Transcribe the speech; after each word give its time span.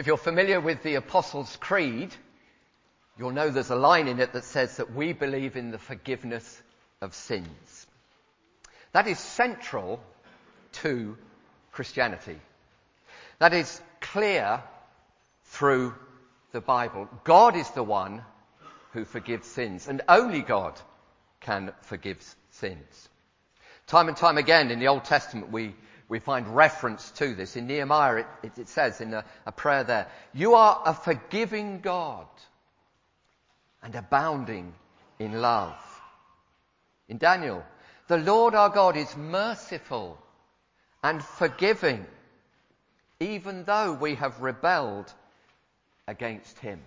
If 0.00 0.06
you're 0.06 0.16
familiar 0.16 0.62
with 0.62 0.82
the 0.82 0.94
Apostles' 0.94 1.58
Creed, 1.60 2.14
you'll 3.18 3.32
know 3.32 3.50
there's 3.50 3.68
a 3.68 3.76
line 3.76 4.08
in 4.08 4.18
it 4.18 4.32
that 4.32 4.44
says 4.44 4.78
that 4.78 4.94
we 4.94 5.12
believe 5.12 5.56
in 5.56 5.72
the 5.72 5.78
forgiveness 5.78 6.62
of 7.02 7.14
sins. 7.14 7.86
That 8.92 9.06
is 9.06 9.18
central 9.18 10.00
to 10.80 11.18
Christianity. 11.72 12.40
That 13.40 13.52
is 13.52 13.78
clear 14.00 14.62
through 15.44 15.94
the 16.52 16.62
Bible. 16.62 17.06
God 17.24 17.54
is 17.54 17.68
the 17.72 17.82
one 17.82 18.22
who 18.92 19.04
forgives 19.04 19.46
sins, 19.48 19.86
and 19.86 20.00
only 20.08 20.40
God 20.40 20.80
can 21.40 21.74
forgive 21.82 22.24
sins. 22.52 23.10
Time 23.86 24.08
and 24.08 24.16
time 24.16 24.38
again 24.38 24.70
in 24.70 24.78
the 24.78 24.88
Old 24.88 25.04
Testament 25.04 25.52
we, 25.52 25.74
we 26.10 26.18
find 26.18 26.56
reference 26.56 27.12
to 27.12 27.34
this. 27.34 27.56
In 27.56 27.68
Nehemiah 27.68 28.16
it, 28.16 28.26
it, 28.42 28.58
it 28.58 28.68
says 28.68 29.00
in 29.00 29.14
a, 29.14 29.24
a 29.46 29.52
prayer 29.52 29.84
there, 29.84 30.08
you 30.34 30.54
are 30.56 30.82
a 30.84 30.92
forgiving 30.92 31.80
God 31.80 32.26
and 33.80 33.94
abounding 33.94 34.74
in 35.20 35.40
love. 35.40 35.78
In 37.08 37.18
Daniel, 37.18 37.64
the 38.08 38.18
Lord 38.18 38.56
our 38.56 38.70
God 38.70 38.96
is 38.96 39.16
merciful 39.16 40.18
and 41.02 41.22
forgiving, 41.22 42.04
even 43.20 43.62
though 43.64 43.92
we 43.92 44.16
have 44.16 44.42
rebelled 44.42 45.12
against 46.08 46.58
him. 46.58 46.80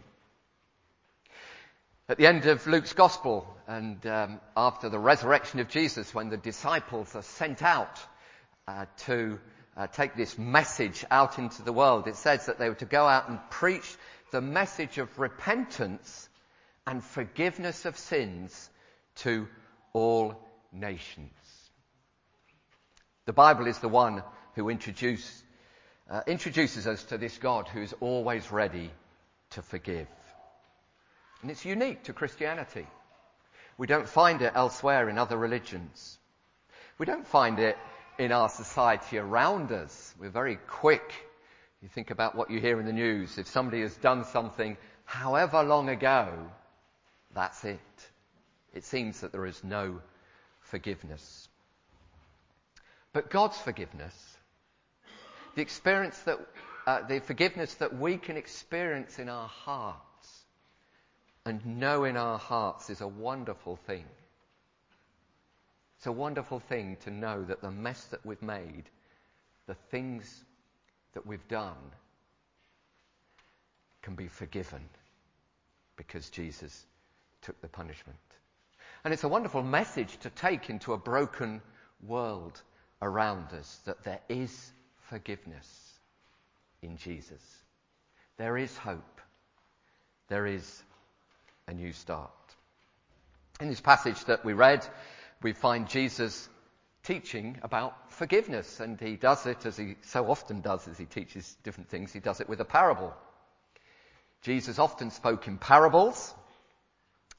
At 2.09 2.17
the 2.17 2.27
end 2.27 2.45
of 2.45 2.67
Luke's 2.67 2.91
Gospel, 2.91 3.47
and 3.69 4.05
um, 4.05 4.41
after 4.57 4.89
the 4.89 4.99
resurrection 4.99 5.61
of 5.61 5.69
Jesus, 5.69 6.13
when 6.13 6.29
the 6.29 6.35
disciples 6.35 7.15
are 7.15 7.23
sent 7.23 7.63
out 7.63 7.97
uh, 8.67 8.85
to 9.05 9.39
uh, 9.75 9.87
take 9.87 10.15
this 10.15 10.37
message 10.37 11.03
out 11.09 11.39
into 11.39 11.61
the 11.63 11.73
world, 11.73 12.07
it 12.07 12.15
says 12.15 12.45
that 12.45 12.59
they 12.59 12.69
were 12.69 12.75
to 12.75 12.85
go 12.85 13.07
out 13.07 13.29
and 13.29 13.39
preach 13.49 13.95
the 14.31 14.41
message 14.41 14.97
of 14.97 15.19
repentance 15.19 16.29
and 16.85 17.03
forgiveness 17.03 17.85
of 17.85 17.97
sins 17.97 18.69
to 19.15 19.47
all 19.93 20.35
nations. 20.71 21.31
The 23.25 23.33
Bible 23.33 23.67
is 23.67 23.79
the 23.79 23.89
one 23.89 24.23
who 24.55 24.69
introduce, 24.69 25.43
uh, 26.09 26.21
introduces 26.27 26.87
us 26.87 27.03
to 27.05 27.17
this 27.17 27.37
God 27.37 27.67
who 27.67 27.81
is 27.81 27.93
always 27.99 28.51
ready 28.51 28.91
to 29.51 29.61
forgive. 29.61 30.07
And 31.41 31.51
it's 31.51 31.65
unique 31.65 32.03
to 32.03 32.13
Christianity. 32.13 32.87
We 33.77 33.87
don't 33.87 34.07
find 34.07 34.41
it 34.41 34.53
elsewhere 34.55 35.09
in 35.09 35.17
other 35.17 35.37
religions. 35.37 36.17
We 36.97 37.05
don't 37.05 37.27
find 37.27 37.59
it 37.59 37.77
in 38.17 38.31
our 38.31 38.49
society 38.49 39.17
around 39.17 39.71
us. 39.71 40.13
We're 40.19 40.29
very 40.29 40.57
quick. 40.67 41.13
You 41.81 41.89
think 41.89 42.11
about 42.11 42.35
what 42.35 42.49
you 42.49 42.59
hear 42.59 42.79
in 42.79 42.85
the 42.85 42.93
news. 42.93 43.37
If 43.37 43.47
somebody 43.47 43.81
has 43.81 43.95
done 43.97 44.25
something 44.25 44.77
however 45.05 45.63
long 45.63 45.89
ago, 45.89 46.33
that's 47.33 47.63
it. 47.65 47.79
It 48.73 48.83
seems 48.83 49.21
that 49.21 49.31
there 49.31 49.45
is 49.45 49.63
no 49.63 50.01
forgiveness. 50.61 51.47
But 53.11 53.29
God's 53.29 53.57
forgiveness, 53.57 54.15
the 55.55 55.61
experience 55.61 56.17
that, 56.19 56.39
uh, 56.87 57.07
the 57.07 57.19
forgiveness 57.19 57.75
that 57.75 57.95
we 57.95 58.17
can 58.17 58.37
experience 58.37 59.19
in 59.19 59.29
our 59.29 59.47
hearts 59.47 59.99
and 61.45 61.79
know 61.79 62.05
in 62.05 62.17
our 62.17 62.39
hearts 62.39 62.89
is 62.89 63.01
a 63.01 63.07
wonderful 63.07 63.75
thing. 63.75 64.05
It's 66.03 66.07
a 66.09 66.11
wonderful 66.11 66.59
thing 66.59 66.97
to 67.05 67.11
know 67.11 67.45
that 67.45 67.61
the 67.61 67.71
mess 67.71 68.03
that 68.11 68.25
we've 68.25 68.41
made, 68.41 68.83
the 69.67 69.75
things 69.89 70.43
that 71.13 71.25
we've 71.25 71.47
done, 71.47 71.77
can 74.01 74.13
be 74.13 74.27
forgiven 74.27 74.81
because 75.95 76.29
Jesus 76.29 76.85
took 77.41 77.61
the 77.61 77.69
punishment. 77.69 78.17
And 79.05 79.13
it's 79.13 79.23
a 79.23 79.29
wonderful 79.29 79.63
message 79.63 80.17
to 80.19 80.29
take 80.31 80.69
into 80.69 80.91
a 80.91 80.97
broken 80.97 81.61
world 82.05 82.61
around 83.01 83.53
us 83.53 83.79
that 83.85 84.03
there 84.03 84.19
is 84.27 84.73
forgiveness 85.03 85.93
in 86.81 86.97
Jesus. 86.97 87.41
There 88.35 88.57
is 88.57 88.75
hope. 88.75 89.21
There 90.27 90.47
is 90.47 90.83
a 91.67 91.73
new 91.73 91.93
start. 91.93 92.29
In 93.61 93.69
this 93.69 93.79
passage 93.79 94.25
that 94.25 94.43
we 94.43 94.51
read, 94.51 94.85
we 95.43 95.53
find 95.53 95.87
Jesus 95.89 96.49
teaching 97.03 97.59
about 97.63 98.11
forgiveness, 98.11 98.79
and 98.79 98.99
he 98.99 99.15
does 99.15 99.45
it 99.45 99.65
as 99.65 99.77
he 99.77 99.95
so 100.01 100.29
often 100.29 100.61
does 100.61 100.87
as 100.87 100.97
he 100.97 101.05
teaches 101.05 101.57
different 101.63 101.89
things. 101.89 102.13
He 102.13 102.19
does 102.19 102.39
it 102.39 102.47
with 102.47 102.61
a 102.61 102.65
parable. 102.65 103.13
Jesus 104.41 104.79
often 104.79 105.11
spoke 105.11 105.47
in 105.47 105.57
parables. 105.57 106.33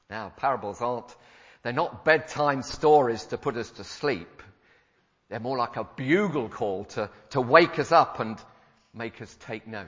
Now, 0.09 0.31
parables 0.37 0.81
aren't, 0.81 1.15
they're 1.63 1.73
not 1.73 2.05
bedtime 2.05 2.61
stories 2.61 3.25
to 3.25 3.37
put 3.37 3.57
us 3.57 3.71
to 3.71 3.83
sleep. 3.83 4.43
They're 5.29 5.39
more 5.39 5.57
like 5.57 5.77
a 5.77 5.83
bugle 5.83 6.49
call 6.49 6.85
to, 6.85 7.09
to 7.31 7.41
wake 7.41 7.79
us 7.79 7.91
up 7.91 8.19
and 8.19 8.37
make 8.93 9.21
us 9.21 9.35
take 9.41 9.67
note. 9.67 9.87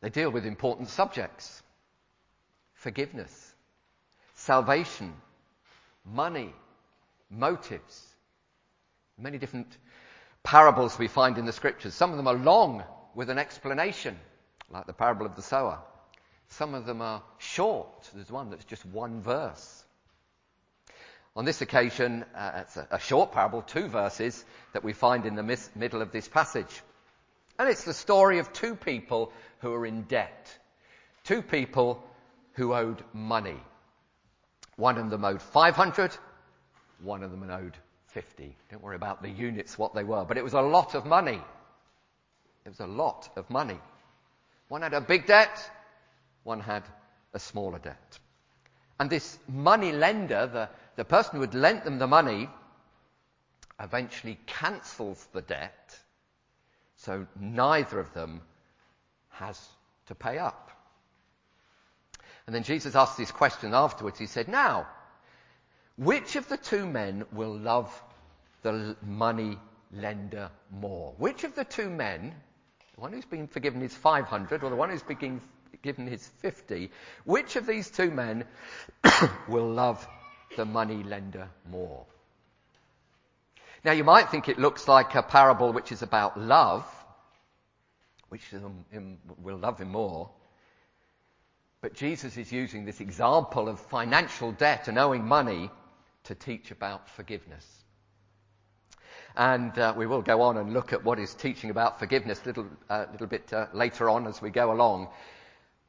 They 0.00 0.10
deal 0.10 0.30
with 0.30 0.44
important 0.44 0.88
subjects. 0.88 1.62
Forgiveness, 2.74 3.54
salvation, 4.34 5.14
money, 6.12 6.54
motives. 7.30 8.06
Many 9.18 9.38
different 9.38 9.76
parables 10.42 10.98
we 10.98 11.08
find 11.08 11.38
in 11.38 11.46
the 11.46 11.52
scriptures. 11.52 11.94
Some 11.94 12.10
of 12.10 12.16
them 12.16 12.28
are 12.28 12.34
long 12.34 12.84
with 13.14 13.30
an 13.30 13.38
explanation, 13.38 14.18
like 14.70 14.86
the 14.86 14.92
parable 14.92 15.26
of 15.26 15.36
the 15.36 15.42
sower. 15.42 15.78
Some 16.48 16.74
of 16.74 16.86
them 16.86 17.02
are 17.02 17.22
short. 17.38 18.08
There's 18.14 18.30
one 18.30 18.50
that's 18.50 18.64
just 18.64 18.86
one 18.86 19.22
verse. 19.22 19.84
On 21.36 21.44
this 21.44 21.60
occasion, 21.60 22.24
uh, 22.34 22.62
it's 22.62 22.76
a, 22.76 22.88
a, 22.90 22.98
short 22.98 23.32
parable, 23.32 23.62
two 23.62 23.86
verses 23.86 24.44
that 24.72 24.82
we 24.82 24.92
find 24.92 25.26
in 25.26 25.36
the 25.36 25.42
mis- 25.42 25.70
middle 25.76 26.02
of 26.02 26.10
this 26.10 26.26
passage. 26.26 26.82
And 27.58 27.68
it's 27.68 27.84
the 27.84 27.94
story 27.94 28.38
of 28.38 28.52
two 28.52 28.74
people 28.74 29.32
who 29.60 29.72
are 29.72 29.86
in 29.86 30.02
debt. 30.02 30.52
Two 31.24 31.42
people 31.42 32.02
who 32.54 32.74
owed 32.74 33.04
money. 33.12 33.60
One 34.78 34.96
of 34.96 35.10
them 35.10 35.24
owed 35.24 35.42
500, 35.42 36.16
one 37.02 37.24
of 37.24 37.32
them 37.32 37.50
owed 37.50 37.76
50. 38.06 38.56
Don't 38.70 38.80
worry 38.80 38.94
about 38.94 39.20
the 39.20 39.28
units, 39.28 39.76
what 39.76 39.92
they 39.92 40.04
were, 40.04 40.24
but 40.24 40.38
it 40.38 40.44
was 40.44 40.52
a 40.54 40.60
lot 40.60 40.94
of 40.94 41.04
money. 41.04 41.40
It 42.64 42.68
was 42.68 42.78
a 42.78 42.86
lot 42.86 43.28
of 43.34 43.50
money. 43.50 43.80
One 44.68 44.82
had 44.82 44.94
a 44.94 45.00
big 45.00 45.26
debt, 45.26 45.68
one 46.44 46.60
had 46.60 46.84
a 47.34 47.40
smaller 47.40 47.80
debt. 47.80 48.20
And 49.00 49.10
this 49.10 49.40
money 49.48 49.90
lender, 49.90 50.46
the, 50.46 50.68
the 50.94 51.04
person 51.04 51.34
who 51.34 51.40
had 51.40 51.54
lent 51.54 51.82
them 51.82 51.98
the 51.98 52.06
money 52.06 52.48
eventually 53.80 54.38
cancels 54.46 55.26
the 55.32 55.42
debt, 55.42 55.98
so 56.94 57.26
neither 57.40 57.98
of 57.98 58.14
them 58.14 58.42
has 59.30 59.60
to 60.06 60.14
pay 60.14 60.38
up. 60.38 60.70
And 62.48 62.54
then 62.54 62.62
Jesus 62.62 62.94
asked 62.94 63.18
this 63.18 63.30
question 63.30 63.74
afterwards. 63.74 64.18
He 64.18 64.24
said, 64.24 64.48
Now, 64.48 64.86
which 65.98 66.34
of 66.34 66.48
the 66.48 66.56
two 66.56 66.86
men 66.86 67.26
will 67.30 67.54
love 67.54 67.92
the 68.62 68.96
money 69.02 69.58
lender 69.92 70.50
more? 70.70 71.12
Which 71.18 71.44
of 71.44 71.54
the 71.54 71.64
two 71.64 71.90
men, 71.90 72.34
the 72.94 73.02
one 73.02 73.12
who's 73.12 73.26
been 73.26 73.48
forgiven 73.48 73.82
his 73.82 73.94
500 73.94 74.64
or 74.64 74.70
the 74.70 74.76
one 74.76 74.88
who's 74.88 75.02
been 75.02 75.42
given 75.82 76.06
his 76.06 76.26
50, 76.38 76.90
which 77.26 77.56
of 77.56 77.66
these 77.66 77.90
two 77.90 78.10
men 78.10 78.46
will 79.50 79.68
love 79.68 80.08
the 80.56 80.64
money 80.64 81.02
lender 81.02 81.50
more. 81.70 82.06
Now 83.84 83.92
you 83.92 84.04
might 84.04 84.30
think 84.30 84.48
it 84.48 84.58
looks 84.58 84.88
like 84.88 85.14
a 85.14 85.22
parable 85.22 85.74
which 85.74 85.92
is 85.92 86.00
about 86.00 86.40
love, 86.40 86.86
which 88.30 88.54
um, 88.54 89.18
will 89.42 89.58
love 89.58 89.78
him 89.78 89.90
more. 89.90 90.30
But 91.80 91.94
Jesus 91.94 92.36
is 92.36 92.50
using 92.50 92.84
this 92.84 93.00
example 93.00 93.68
of 93.68 93.78
financial 93.78 94.50
debt 94.52 94.88
and 94.88 94.98
owing 94.98 95.24
money 95.24 95.70
to 96.24 96.34
teach 96.34 96.70
about 96.72 97.08
forgiveness. 97.08 97.64
And 99.36 99.78
uh, 99.78 99.94
we 99.96 100.06
will 100.06 100.22
go 100.22 100.42
on 100.42 100.56
and 100.56 100.72
look 100.72 100.92
at 100.92 101.04
what 101.04 101.18
he's 101.18 101.34
teaching 101.34 101.70
about 101.70 102.00
forgiveness 102.00 102.40
a 102.42 102.46
little, 102.46 102.66
uh, 102.90 103.06
little 103.12 103.28
bit 103.28 103.52
uh, 103.52 103.66
later 103.72 104.10
on 104.10 104.26
as 104.26 104.42
we 104.42 104.50
go 104.50 104.72
along. 104.72 105.08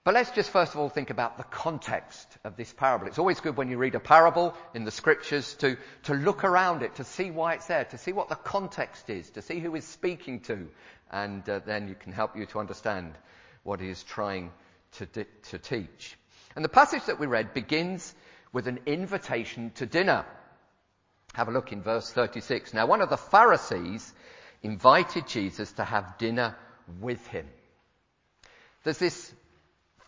But 0.03 0.13
let's 0.13 0.30
just 0.30 0.51
first 0.51 0.74
of 0.74 0.80
all 0.80 0.89
think 0.89 1.09
about 1.09 1.38
the 1.38 1.44
context 1.44 2.38
of 2.44 2.56
this 2.56 2.71
parable. 2.71 3.07
It's 3.07 3.18
always 3.18 3.39
good 3.39 3.57
when 3.57 3.69
you 3.69 3.77
read 3.77 3.95
a 3.95 4.00
parable 4.00 4.53
in 4.75 4.86
the 4.86 4.91
scriptures 4.91 5.56
to, 5.56 5.75
to 6.03 6.13
look 6.13 6.44
around 6.44 6.83
it, 6.83 6.95
to 6.95 7.03
see 7.03 7.31
why 7.31 7.56
it's 7.56 7.65
there, 7.65 7.86
to 7.86 7.97
see 7.97 8.13
what 8.13 8.30
the 8.30 8.36
context 8.36 9.09
is, 9.09 9.31
to 9.31 9.41
see 9.41 9.59
who 9.59 9.75
is 9.75 9.86
speaking 9.86 10.39
to, 10.41 10.69
and 11.12 11.47
uh, 11.50 11.59
then 11.65 11.88
you 11.88 11.95
can 11.95 12.13
help 12.13 12.38
you 12.38 12.45
to 12.47 12.59
understand 12.59 13.18
what 13.63 13.81
he 13.81 13.89
is 13.89 14.03
trying 14.03 14.51
to, 14.94 15.06
di- 15.06 15.25
to 15.50 15.57
teach. 15.57 16.18
And 16.56 16.65
the 16.65 16.69
passage 16.69 17.06
that 17.06 17.19
we 17.19 17.27
read 17.27 17.53
begins 17.53 18.13
with 18.51 18.68
an 18.68 18.80
invitation 18.86 19.71
to 19.75 19.86
dinner. 19.86 20.25
Have 21.33 21.47
a 21.47 21.51
look 21.51 21.71
in 21.71 21.81
verse 21.81 22.12
36. 22.12 22.74
Now 22.74 22.88
one 22.88 23.01
of 23.01 23.09
the 23.09 23.18
Pharisees 23.18 24.13
invited 24.63 25.27
Jesus 25.27 25.71
to 25.74 25.83
have 25.83 26.18
dinner 26.18 26.56
with 27.00 27.25
him. 27.27 27.47
there's 28.83 28.97
this 28.97 29.31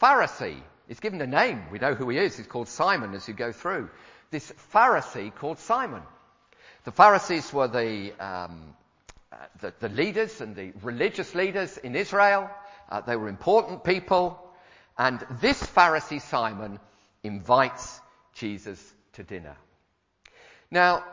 Pharisee. 0.01 0.61
He's 0.87 0.99
given 0.99 1.21
a 1.21 1.27
name. 1.27 1.63
We 1.71 1.79
know 1.79 1.93
who 1.93 2.09
he 2.09 2.17
is. 2.17 2.35
He's 2.35 2.47
called 2.47 2.67
Simon 2.67 3.13
as 3.13 3.27
you 3.27 3.33
go 3.33 3.51
through. 3.51 3.89
This 4.31 4.51
Pharisee 4.73 5.33
called 5.33 5.59
Simon. 5.59 6.01
The 6.83 6.91
Pharisees 6.91 7.53
were 7.53 7.67
the, 7.67 8.11
um, 8.19 8.73
uh, 9.31 9.35
the, 9.61 9.73
the, 9.79 9.89
leaders 9.89 10.41
and 10.41 10.55
the 10.55 10.73
religious 10.81 11.35
leaders 11.35 11.77
in 11.77 11.95
Israel. 11.95 12.49
Uh, 12.89 13.01
they 13.01 13.15
were 13.15 13.29
important 13.29 13.83
people. 13.83 14.39
And 15.01 15.25
this 15.41 15.59
Pharisee 15.63 16.21
Simon 16.21 16.79
invites 17.23 17.99
Jesus 18.35 18.93
to 19.13 19.23
dinner. 19.23 19.57
Now, 20.69 21.03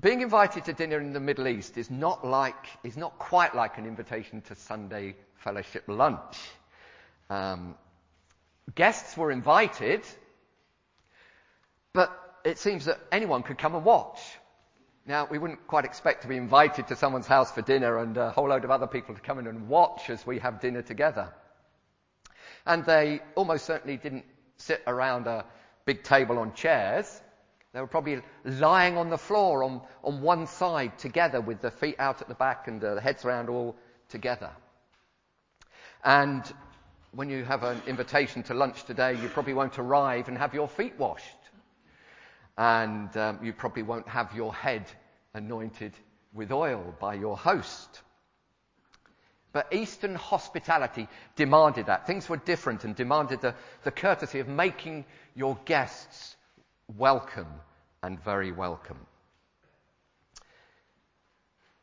being 0.00 0.20
invited 0.20 0.66
to 0.66 0.72
dinner 0.72 1.00
in 1.00 1.12
the 1.12 1.18
Middle 1.18 1.48
East 1.48 1.76
is 1.76 1.90
not 1.90 2.24
like, 2.24 2.66
is 2.84 2.96
not 2.96 3.18
quite 3.18 3.52
like 3.52 3.78
an 3.78 3.84
invitation 3.84 4.42
to 4.42 4.54
Sunday 4.54 5.16
fellowship 5.34 5.82
lunch. 5.88 6.38
Um, 7.30 7.74
guests 8.76 9.16
were 9.16 9.32
invited, 9.32 10.02
but 11.92 12.16
it 12.44 12.58
seems 12.58 12.84
that 12.84 13.00
anyone 13.10 13.42
could 13.42 13.58
come 13.58 13.74
and 13.74 13.84
watch. 13.84 14.20
Now, 15.04 15.26
we 15.28 15.38
wouldn't 15.38 15.66
quite 15.66 15.84
expect 15.84 16.22
to 16.22 16.28
be 16.28 16.36
invited 16.36 16.86
to 16.86 16.94
someone's 16.94 17.26
house 17.26 17.50
for 17.50 17.62
dinner 17.62 17.98
and 17.98 18.16
a 18.16 18.30
whole 18.30 18.50
load 18.50 18.62
of 18.62 18.70
other 18.70 18.86
people 18.86 19.16
to 19.16 19.20
come 19.20 19.40
in 19.40 19.48
and 19.48 19.68
watch 19.68 20.10
as 20.10 20.24
we 20.24 20.38
have 20.38 20.60
dinner 20.60 20.82
together. 20.82 21.34
And 22.66 22.84
they 22.84 23.20
almost 23.34 23.64
certainly 23.64 23.96
didn't 23.96 24.24
sit 24.56 24.82
around 24.86 25.26
a 25.26 25.44
big 25.84 26.02
table 26.02 26.38
on 26.38 26.52
chairs. 26.54 27.20
They 27.72 27.80
were 27.80 27.86
probably 27.86 28.20
lying 28.44 28.96
on 28.96 29.10
the 29.10 29.18
floor 29.18 29.62
on, 29.62 29.80
on 30.02 30.22
one 30.22 30.46
side 30.46 30.98
together 30.98 31.40
with 31.40 31.60
their 31.60 31.70
feet 31.70 31.96
out 31.98 32.20
at 32.20 32.28
the 32.28 32.34
back 32.34 32.68
and 32.68 32.82
uh, 32.82 32.94
the 32.94 33.00
heads 33.00 33.24
around 33.24 33.48
all 33.48 33.76
together. 34.08 34.50
And 36.04 36.42
when 37.12 37.30
you 37.30 37.44
have 37.44 37.62
an 37.62 37.80
invitation 37.86 38.42
to 38.44 38.54
lunch 38.54 38.84
today, 38.84 39.14
you 39.20 39.28
probably 39.28 39.54
won't 39.54 39.78
arrive 39.78 40.28
and 40.28 40.36
have 40.38 40.54
your 40.54 40.68
feet 40.68 40.98
washed. 40.98 41.24
And 42.56 43.14
um, 43.16 43.38
you 43.42 43.52
probably 43.52 43.82
won't 43.82 44.08
have 44.08 44.34
your 44.34 44.54
head 44.54 44.84
anointed 45.34 45.92
with 46.34 46.52
oil 46.52 46.94
by 47.00 47.14
your 47.14 47.36
host. 47.36 48.02
But 49.52 49.72
Eastern 49.72 50.14
hospitality 50.14 51.08
demanded 51.34 51.86
that. 51.86 52.06
Things 52.06 52.28
were 52.28 52.36
different 52.36 52.84
and 52.84 52.94
demanded 52.94 53.40
the, 53.40 53.54
the 53.82 53.90
courtesy 53.90 54.38
of 54.38 54.48
making 54.48 55.04
your 55.34 55.58
guests 55.64 56.36
welcome 56.96 57.48
and 58.02 58.22
very 58.22 58.52
welcome. 58.52 58.98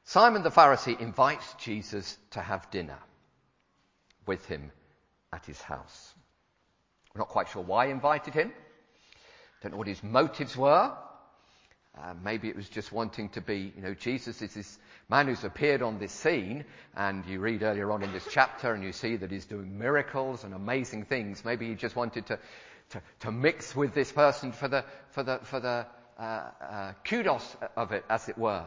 Simon 0.05 0.43
the 0.43 0.51
Pharisee 0.51 0.99
invites 1.01 1.53
Jesus 1.55 2.17
to 2.31 2.39
have 2.39 2.71
dinner 2.71 2.97
with 4.25 4.45
him 4.45 4.71
at 5.33 5.45
his 5.45 5.61
house. 5.61 6.13
We're 7.13 7.19
not 7.19 7.27
quite 7.27 7.49
sure 7.49 7.63
why 7.63 7.87
he 7.87 7.91
invited 7.91 8.33
him. 8.33 8.53
Don't 9.61 9.73
know 9.73 9.77
what 9.77 9.87
his 9.87 10.03
motives 10.03 10.55
were. 10.55 10.95
Uh, 12.01 12.13
maybe 12.23 12.47
it 12.47 12.55
was 12.55 12.69
just 12.69 12.91
wanting 12.91 13.29
to 13.29 13.41
be, 13.41 13.73
you 13.75 13.81
know, 13.81 13.93
Jesus 13.93 14.41
is 14.41 14.53
this 14.53 14.77
man 15.09 15.27
who's 15.27 15.43
appeared 15.43 15.81
on 15.81 15.99
this 15.99 16.11
scene, 16.11 16.65
and 16.95 17.25
you 17.25 17.39
read 17.39 17.63
earlier 17.63 17.91
on 17.91 18.03
in 18.03 18.11
this 18.11 18.27
chapter 18.29 18.73
and 18.73 18.83
you 18.83 18.91
see 18.91 19.15
that 19.15 19.31
he's 19.31 19.45
doing 19.45 19.77
miracles 19.77 20.43
and 20.43 20.53
amazing 20.53 21.05
things. 21.05 21.43
Maybe 21.43 21.67
he 21.67 21.75
just 21.75 21.95
wanted 21.95 22.25
to, 22.27 22.39
to, 22.91 23.01
to 23.21 23.31
mix 23.31 23.75
with 23.75 23.93
this 23.93 24.11
person 24.11 24.51
for 24.51 24.67
the, 24.67 24.85
for 25.09 25.23
the, 25.23 25.39
for 25.43 25.59
the 25.59 25.87
uh, 26.19 26.21
uh, 26.21 26.93
kudos 27.03 27.55
of 27.75 27.91
it, 27.91 28.03
as 28.09 28.29
it 28.29 28.37
were. 28.37 28.65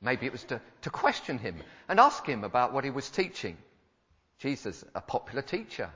Maybe 0.00 0.26
it 0.26 0.32
was 0.32 0.44
to, 0.44 0.60
to 0.82 0.90
question 0.90 1.38
him 1.38 1.56
and 1.88 1.98
ask 1.98 2.24
him 2.24 2.44
about 2.44 2.72
what 2.72 2.84
he 2.84 2.90
was 2.90 3.10
teaching. 3.10 3.56
Jesus, 4.38 4.84
a 4.94 5.00
popular 5.00 5.42
teacher, 5.42 5.90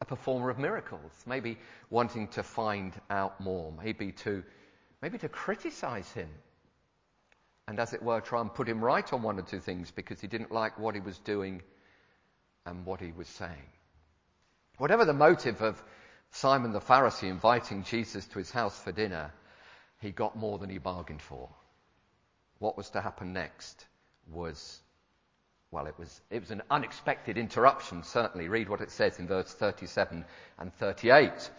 a 0.00 0.04
performer 0.04 0.50
of 0.50 0.58
miracles, 0.58 1.10
maybe 1.26 1.58
wanting 1.88 2.28
to 2.28 2.42
find 2.42 2.92
out 3.08 3.40
more, 3.40 3.72
maybe 3.82 4.12
to, 4.12 4.42
maybe 5.02 5.18
to 5.18 5.28
criticize 5.28 6.10
him. 6.12 6.28
And 7.68 7.78
as 7.78 7.92
it 7.92 8.02
were, 8.02 8.20
try 8.20 8.40
and 8.40 8.52
put 8.52 8.68
him 8.68 8.82
right 8.82 9.10
on 9.12 9.22
one 9.22 9.38
or 9.38 9.42
two 9.42 9.60
things 9.60 9.90
because 9.90 10.20
he 10.20 10.26
didn't 10.26 10.50
like 10.50 10.78
what 10.78 10.94
he 10.94 11.00
was 11.00 11.18
doing 11.18 11.62
and 12.66 12.84
what 12.84 13.00
he 13.00 13.12
was 13.12 13.28
saying. 13.28 13.70
Whatever 14.78 15.04
the 15.04 15.12
motive 15.12 15.62
of 15.62 15.82
Simon 16.32 16.72
the 16.72 16.80
Pharisee 16.80 17.28
inviting 17.28 17.84
Jesus 17.84 18.26
to 18.26 18.38
his 18.38 18.50
house 18.50 18.78
for 18.78 18.92
dinner, 18.92 19.32
he 20.00 20.10
got 20.10 20.36
more 20.36 20.58
than 20.58 20.70
he 20.70 20.78
bargained 20.78 21.22
for. 21.22 21.48
What 22.58 22.76
was 22.76 22.90
to 22.90 23.00
happen 23.00 23.32
next 23.32 23.86
was 24.30 24.80
well, 25.72 25.86
it 25.86 25.94
was, 25.98 26.20
it 26.30 26.40
was 26.40 26.50
an 26.50 26.62
unexpected 26.68 27.38
interruption, 27.38 28.02
certainly. 28.02 28.48
Read 28.48 28.68
what 28.68 28.80
it 28.80 28.90
says 28.90 29.20
in 29.20 29.28
verse 29.28 29.52
37 29.54 30.24
and 30.58 30.74
38. 30.74 31.50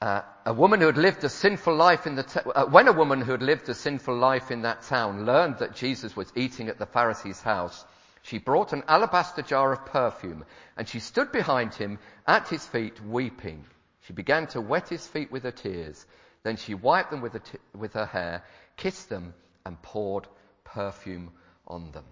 Uh, 0.00 0.22
a 0.46 0.52
woman 0.54 0.80
who 0.80 0.86
had 0.86 0.96
lived 0.96 1.22
a 1.24 1.28
sinful 1.28 1.74
life 1.74 2.06
in 2.06 2.14
the 2.14 2.22
t- 2.22 2.40
uh, 2.54 2.64
when 2.64 2.88
a 2.88 2.92
woman 2.92 3.20
who 3.20 3.32
had 3.32 3.42
lived 3.42 3.68
a 3.68 3.74
sinful 3.74 4.16
life 4.16 4.50
in 4.50 4.62
that 4.62 4.82
town 4.82 5.26
learned 5.26 5.58
that 5.58 5.76
Jesus 5.76 6.16
was 6.16 6.32
eating 6.34 6.68
at 6.68 6.78
the 6.78 6.86
Pharisee's 6.86 7.42
house, 7.42 7.84
she 8.22 8.38
brought 8.38 8.72
an 8.72 8.82
alabaster 8.88 9.42
jar 9.42 9.72
of 9.72 9.84
perfume 9.84 10.46
and 10.78 10.88
she 10.88 11.00
stood 11.00 11.30
behind 11.32 11.74
him 11.74 11.98
at 12.26 12.48
his 12.48 12.66
feet 12.66 12.98
weeping. 13.04 13.66
She 14.00 14.14
began 14.14 14.46
to 14.48 14.62
wet 14.62 14.88
his 14.88 15.06
feet 15.06 15.30
with 15.30 15.42
her 15.42 15.50
tears. 15.50 16.06
Then 16.44 16.56
she 16.56 16.72
wiped 16.72 17.10
them 17.10 17.20
with, 17.20 17.34
t- 17.34 17.58
with 17.76 17.92
her 17.92 18.06
hair, 18.06 18.42
kissed 18.78 19.10
them 19.10 19.34
and 19.66 19.80
poured 19.82 20.26
perfume 20.64 21.30
on 21.68 21.92
them. 21.92 22.06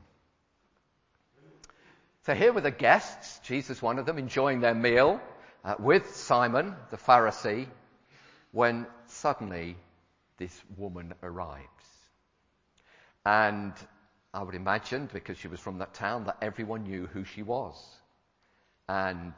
So 2.26 2.34
here 2.34 2.52
were 2.52 2.60
the 2.60 2.70
guests, 2.70 3.38
Jesus 3.48 3.80
one 3.80 3.98
of 3.98 4.04
them, 4.04 4.18
enjoying 4.18 4.60
their 4.60 4.74
meal 4.74 5.22
uh, 5.68 5.74
with 5.78 6.16
Simon, 6.16 6.74
the 6.90 6.96
Pharisee, 6.96 7.66
when 8.52 8.86
suddenly 9.06 9.76
this 10.38 10.62
woman 10.78 11.12
arrives. 11.22 11.66
And 13.26 13.74
I 14.32 14.42
would 14.42 14.54
imagine, 14.54 15.10
because 15.12 15.36
she 15.36 15.48
was 15.48 15.60
from 15.60 15.76
that 15.78 15.92
town, 15.92 16.24
that 16.24 16.38
everyone 16.40 16.84
knew 16.84 17.06
who 17.06 17.22
she 17.22 17.42
was. 17.42 17.76
And 18.88 19.34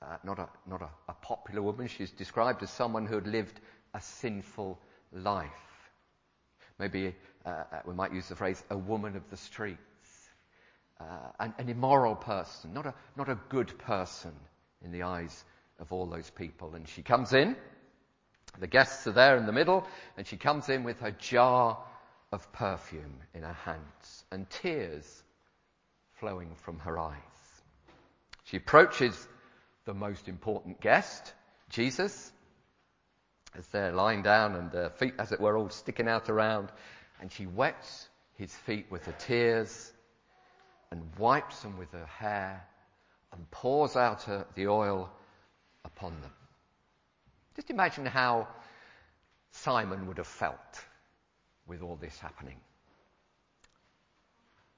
uh, 0.00 0.16
not, 0.24 0.38
a, 0.38 0.48
not 0.66 0.80
a, 0.80 0.88
a 1.10 1.12
popular 1.20 1.60
woman, 1.60 1.88
she's 1.88 2.10
described 2.10 2.62
as 2.62 2.70
someone 2.70 3.04
who 3.04 3.16
had 3.16 3.26
lived 3.26 3.60
a 3.92 4.00
sinful 4.00 4.78
life. 5.12 5.50
Maybe 6.78 7.14
uh, 7.44 7.50
uh 7.50 7.80
we 7.84 7.92
might 7.92 8.14
use 8.14 8.28
the 8.28 8.36
phrase, 8.36 8.62
a 8.70 8.78
woman 8.78 9.14
of 9.14 9.28
the 9.28 9.36
streets, 9.36 9.80
uh, 11.00 11.32
an, 11.38 11.52
an, 11.58 11.68
immoral 11.68 12.14
person, 12.14 12.72
not 12.72 12.86
a, 12.86 12.94
not 13.14 13.28
a 13.28 13.38
good 13.50 13.76
person 13.78 14.32
in 14.82 14.90
the 14.90 15.02
eyes 15.02 15.44
of 15.78 15.92
all 15.92 16.06
those 16.06 16.30
people. 16.30 16.74
And 16.74 16.88
she 16.88 17.02
comes 17.02 17.32
in, 17.32 17.56
the 18.58 18.66
guests 18.66 19.06
are 19.06 19.12
there 19.12 19.36
in 19.36 19.46
the 19.46 19.52
middle, 19.52 19.86
and 20.16 20.26
she 20.26 20.36
comes 20.36 20.68
in 20.68 20.84
with 20.84 21.00
her 21.00 21.10
jar 21.10 21.78
of 22.32 22.52
perfume 22.52 23.18
in 23.34 23.42
her 23.42 23.52
hands 23.52 24.24
and 24.30 24.48
tears 24.50 25.22
flowing 26.14 26.54
from 26.62 26.78
her 26.80 26.98
eyes. 26.98 27.16
She 28.44 28.56
approaches 28.56 29.28
the 29.84 29.94
most 29.94 30.28
important 30.28 30.80
guest, 30.80 31.32
Jesus, 31.68 32.32
as 33.56 33.66
they're 33.68 33.92
lying 33.92 34.22
down 34.22 34.56
and 34.56 34.70
their 34.70 34.90
feet, 34.90 35.14
as 35.18 35.32
it 35.32 35.40
were, 35.40 35.56
all 35.56 35.70
sticking 35.70 36.08
out 36.08 36.28
around, 36.28 36.70
and 37.20 37.30
she 37.30 37.46
wets 37.46 38.08
his 38.34 38.54
feet 38.54 38.86
with 38.90 39.04
her 39.06 39.14
tears 39.18 39.92
and 40.90 41.02
wipes 41.18 41.60
them 41.60 41.78
with 41.78 41.90
her 41.92 42.06
hair 42.06 42.64
and 43.32 43.50
pours 43.50 43.96
out 43.96 44.22
her, 44.24 44.46
the 44.54 44.68
oil 44.68 45.10
upon 45.86 46.20
them. 46.20 46.30
Just 47.54 47.70
imagine 47.70 48.04
how 48.04 48.48
Simon 49.52 50.06
would 50.06 50.18
have 50.18 50.26
felt 50.26 50.84
with 51.66 51.82
all 51.82 51.96
this 51.96 52.18
happening. 52.18 52.56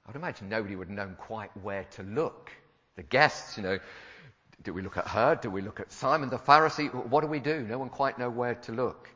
I'd 0.06 0.16
imagine 0.16 0.48
nobody 0.48 0.76
would 0.76 0.88
have 0.88 0.96
known 0.96 1.16
quite 1.18 1.50
where 1.62 1.84
to 1.96 2.02
look. 2.02 2.50
The 2.96 3.02
guests, 3.02 3.56
you 3.56 3.62
know, 3.62 3.78
do 4.62 4.72
we 4.72 4.82
look 4.82 4.96
at 4.96 5.08
her? 5.08 5.34
Do 5.34 5.50
we 5.50 5.60
look 5.60 5.80
at 5.80 5.92
Simon 5.92 6.30
the 6.30 6.38
Pharisee? 6.38 6.92
What 7.08 7.22
do 7.22 7.26
we 7.26 7.40
do? 7.40 7.60
No 7.60 7.78
one 7.78 7.90
quite 7.90 8.18
know 8.18 8.30
where 8.30 8.54
to 8.54 8.72
look. 8.72 9.08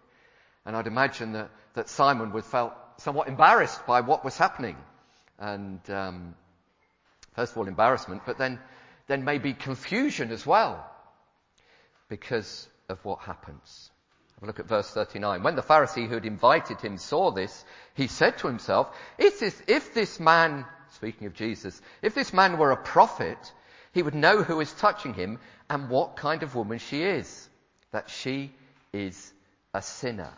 And 0.67 0.77
I'd 0.77 0.87
imagine 0.87 1.33
that, 1.33 1.51
that 1.75 1.89
Simon 1.89 2.33
would 2.33 2.45
felt 2.45 2.75
somewhat 2.99 3.29
embarrassed 3.29 3.87
by 3.87 4.01
what 4.01 4.25
was 4.25 4.37
happening. 4.37 4.77
And 5.39 5.81
um, 5.91 6.35
First 7.35 7.53
of 7.53 7.59
all, 7.59 7.69
embarrassment, 7.69 8.23
but 8.27 8.39
then, 8.39 8.59
then 9.07 9.25
maybe 9.25 9.55
confusion 9.55 10.31
as 10.31 10.47
well 10.47 10.89
because 12.13 12.69
of 12.91 13.03
what 13.07 13.21
happens. 13.21 13.91
Have 14.35 14.43
a 14.43 14.47
look 14.47 14.61
at 14.61 14.69
verse 14.69 14.91
39. 14.91 15.43
When 15.43 15.57
the 15.57 15.63
Pharisee 15.63 16.07
who 16.07 16.13
had 16.13 16.27
invited 16.27 16.79
him 16.79 16.99
saw 16.99 17.31
this, 17.31 17.65
he 17.95 18.07
said 18.07 18.37
to 18.39 18.49
himself, 18.49 18.95
if 19.17 19.41
this, 19.41 19.63
if 19.67 19.95
this 19.95 20.21
man, 20.21 20.67
speaking 20.91 21.27
of 21.27 21.33
Jesus, 21.33 21.81
if 22.03 22.15
this 22.15 22.35
man 22.35 22.59
were 22.59 22.71
a 22.71 22.77
prophet, 22.77 23.39
he 23.95 24.03
would 24.03 24.15
know 24.15 24.43
who 24.43 24.61
is 24.61 24.71
touching 24.75 25.15
him 25.15 25.39
and 25.71 25.89
what 25.89 26.17
kind 26.17 26.43
of 26.43 26.55
woman 26.55 26.77
she 26.77 27.03
is, 27.03 27.49
that 27.93 28.11
she 28.11 28.53
is 28.93 29.33
a 29.73 29.81
sinner. 29.81 30.35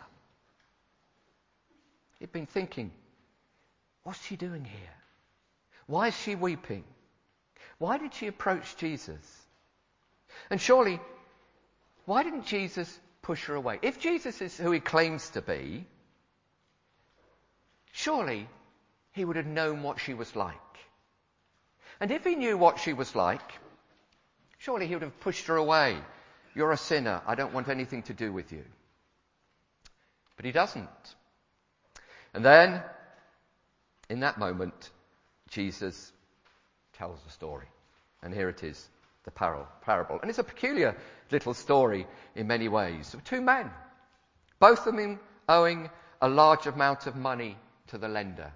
He'd 2.21 2.31
been 2.31 2.45
thinking, 2.45 2.89
what's 4.03 4.23
she 4.23 4.37
doing 4.37 4.63
here? 4.63 4.95
Why 5.87 6.07
is 6.07 6.17
she 6.17 6.35
weeping? 6.35 6.85
Why 7.79 7.97
did 7.97 8.13
she 8.13 8.27
approach 8.27 8.77
Jesus? 8.77 9.45
And 10.49 10.61
surely, 10.61 11.01
why 12.05 12.23
didn't 12.23 12.45
Jesus 12.45 12.99
push 13.21 13.45
her 13.45 13.55
away? 13.55 13.79
If 13.81 13.99
Jesus 13.99 14.41
is 14.41 14.57
who 14.57 14.71
he 14.71 14.79
claims 14.79 15.29
to 15.31 15.41
be, 15.41 15.85
surely 17.91 18.47
he 19.13 19.25
would 19.25 19.35
have 19.35 19.45
known 19.45 19.83
what 19.83 19.99
she 19.99 20.13
was 20.13 20.35
like. 20.35 20.55
And 21.99 22.11
if 22.11 22.23
he 22.23 22.35
knew 22.35 22.57
what 22.57 22.79
she 22.79 22.93
was 22.93 23.15
like, 23.15 23.53
surely 24.59 24.87
he 24.87 24.93
would 24.93 25.01
have 25.01 25.19
pushed 25.19 25.47
her 25.47 25.55
away. 25.55 25.97
You're 26.53 26.71
a 26.71 26.77
sinner. 26.77 27.21
I 27.25 27.35
don't 27.35 27.53
want 27.53 27.69
anything 27.69 28.03
to 28.03 28.13
do 28.13 28.31
with 28.31 28.51
you. 28.51 28.63
But 30.35 30.45
he 30.45 30.51
doesn't. 30.51 31.15
And 32.33 32.43
then, 32.43 32.83
in 34.09 34.19
that 34.19 34.37
moment, 34.37 34.91
Jesus 35.49 36.11
tells 36.93 37.21
the 37.23 37.31
story. 37.31 37.67
And 38.21 38.33
here 38.33 38.49
it 38.49 38.63
is, 38.63 38.89
the 39.25 39.31
parable. 39.31 40.19
And 40.21 40.29
it's 40.29 40.39
a 40.39 40.43
peculiar 40.43 40.95
little 41.31 41.53
story 41.53 42.07
in 42.35 42.47
many 42.47 42.67
ways. 42.67 43.15
Two 43.25 43.41
men, 43.41 43.69
both 44.59 44.87
of 44.87 44.95
them 44.95 45.19
owing 45.49 45.89
a 46.21 46.29
large 46.29 46.67
amount 46.67 47.07
of 47.07 47.15
money 47.15 47.57
to 47.87 47.97
the 47.97 48.07
lender. 48.07 48.51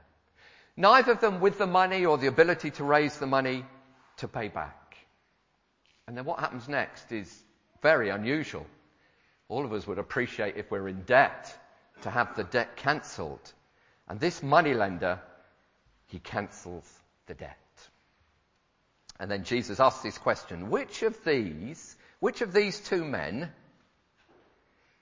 Neither 0.78 1.12
of 1.12 1.22
them 1.22 1.42
with 1.42 1.58
the 1.58 1.68
money 1.68 2.06
or 2.06 2.18
the 2.18 2.28
ability 2.28 2.72
to 2.72 2.84
raise 2.84 3.18
the 3.18 3.28
money 3.28 3.66
to 4.18 4.28
pay 4.28 4.48
back. 4.48 4.96
And 6.08 6.18
then 6.18 6.26
what 6.26 6.40
happens 6.40 6.70
next 6.70 7.12
is 7.12 7.44
very 7.82 8.10
unusual. 8.10 8.66
All 9.50 9.66
of 9.66 9.74
us 9.74 9.88
would 9.88 10.00
appreciate 10.00 10.56
if 10.56 10.72
we're 10.72 10.88
in 10.88 11.02
debt 11.04 11.54
to 12.04 12.10
have 12.10 12.36
the 12.36 12.44
debt 12.44 12.78
cancelled. 12.78 13.54
And 14.08 14.20
this 14.20 14.42
moneylender, 14.42 15.20
he 16.08 16.20
cancels 16.20 16.86
the 17.28 17.34
debt. 17.34 17.58
And 19.20 19.30
then 19.30 19.44
Jesus 19.44 19.80
asks 19.80 20.02
this 20.02 20.18
question, 20.18 20.70
which 20.70 21.04
of 21.04 21.24
these, 21.26 21.96
which 22.20 22.42
of 22.42 22.54
these 22.54 22.80
two 22.80 23.04
men 23.04 23.52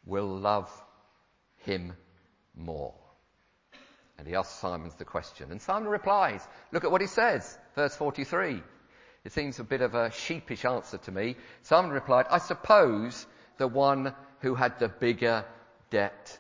will 0.06 0.28
love 0.28 0.72
him 1.58 1.94
more? 2.56 2.96
And 4.18 4.28
he 4.28 4.36
asks 4.36 4.56
Simon 4.56 4.92
the 4.98 5.06
question. 5.06 5.52
And 5.52 5.62
Simon 5.62 5.90
replies, 5.90 6.46
look 6.72 6.84
at 6.84 6.92
what 6.92 7.02
he 7.02 7.08
says, 7.08 7.58
verse 7.76 7.96
43. 7.96 8.64
It 9.24 9.32
seems 9.32 9.60
a 9.60 9.64
bit 9.64 9.82
of 9.82 9.94
a 9.94 10.12
sheepish 10.12 10.66
answer 10.66 10.98
to 10.98 11.12
me. 11.12 11.36
Simon 11.62 11.92
replied, 11.92 12.26
I 12.32 12.40
suppose 12.40 13.28
the 13.58 13.68
one 13.68 14.16
who 14.40 14.56
had 14.56 14.80
the 14.80 14.88
bigger 14.88 15.46
debt 15.92 16.40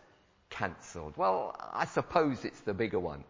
cancelled. 0.50 1.15
Well, 1.17 1.55
I 1.74 1.86
suppose 1.86 2.46
it's 2.46 2.62
the 2.62 2.74
bigger 2.74 3.00
one. 3.00 3.24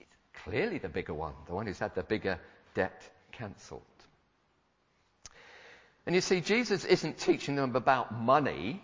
It's 0.00 0.16
clearly 0.44 0.78
the 0.78 0.88
bigger 0.88 1.14
one, 1.14 1.34
the 1.46 1.54
one 1.54 1.66
who's 1.66 1.78
had 1.78 1.94
the 1.94 2.02
bigger 2.02 2.38
debt 2.74 3.02
cancelled. 3.32 3.82
And 6.06 6.14
you 6.14 6.20
see, 6.20 6.40
Jesus 6.40 6.84
isn't 6.84 7.18
teaching 7.18 7.56
them 7.56 7.74
about 7.76 8.14
money, 8.14 8.82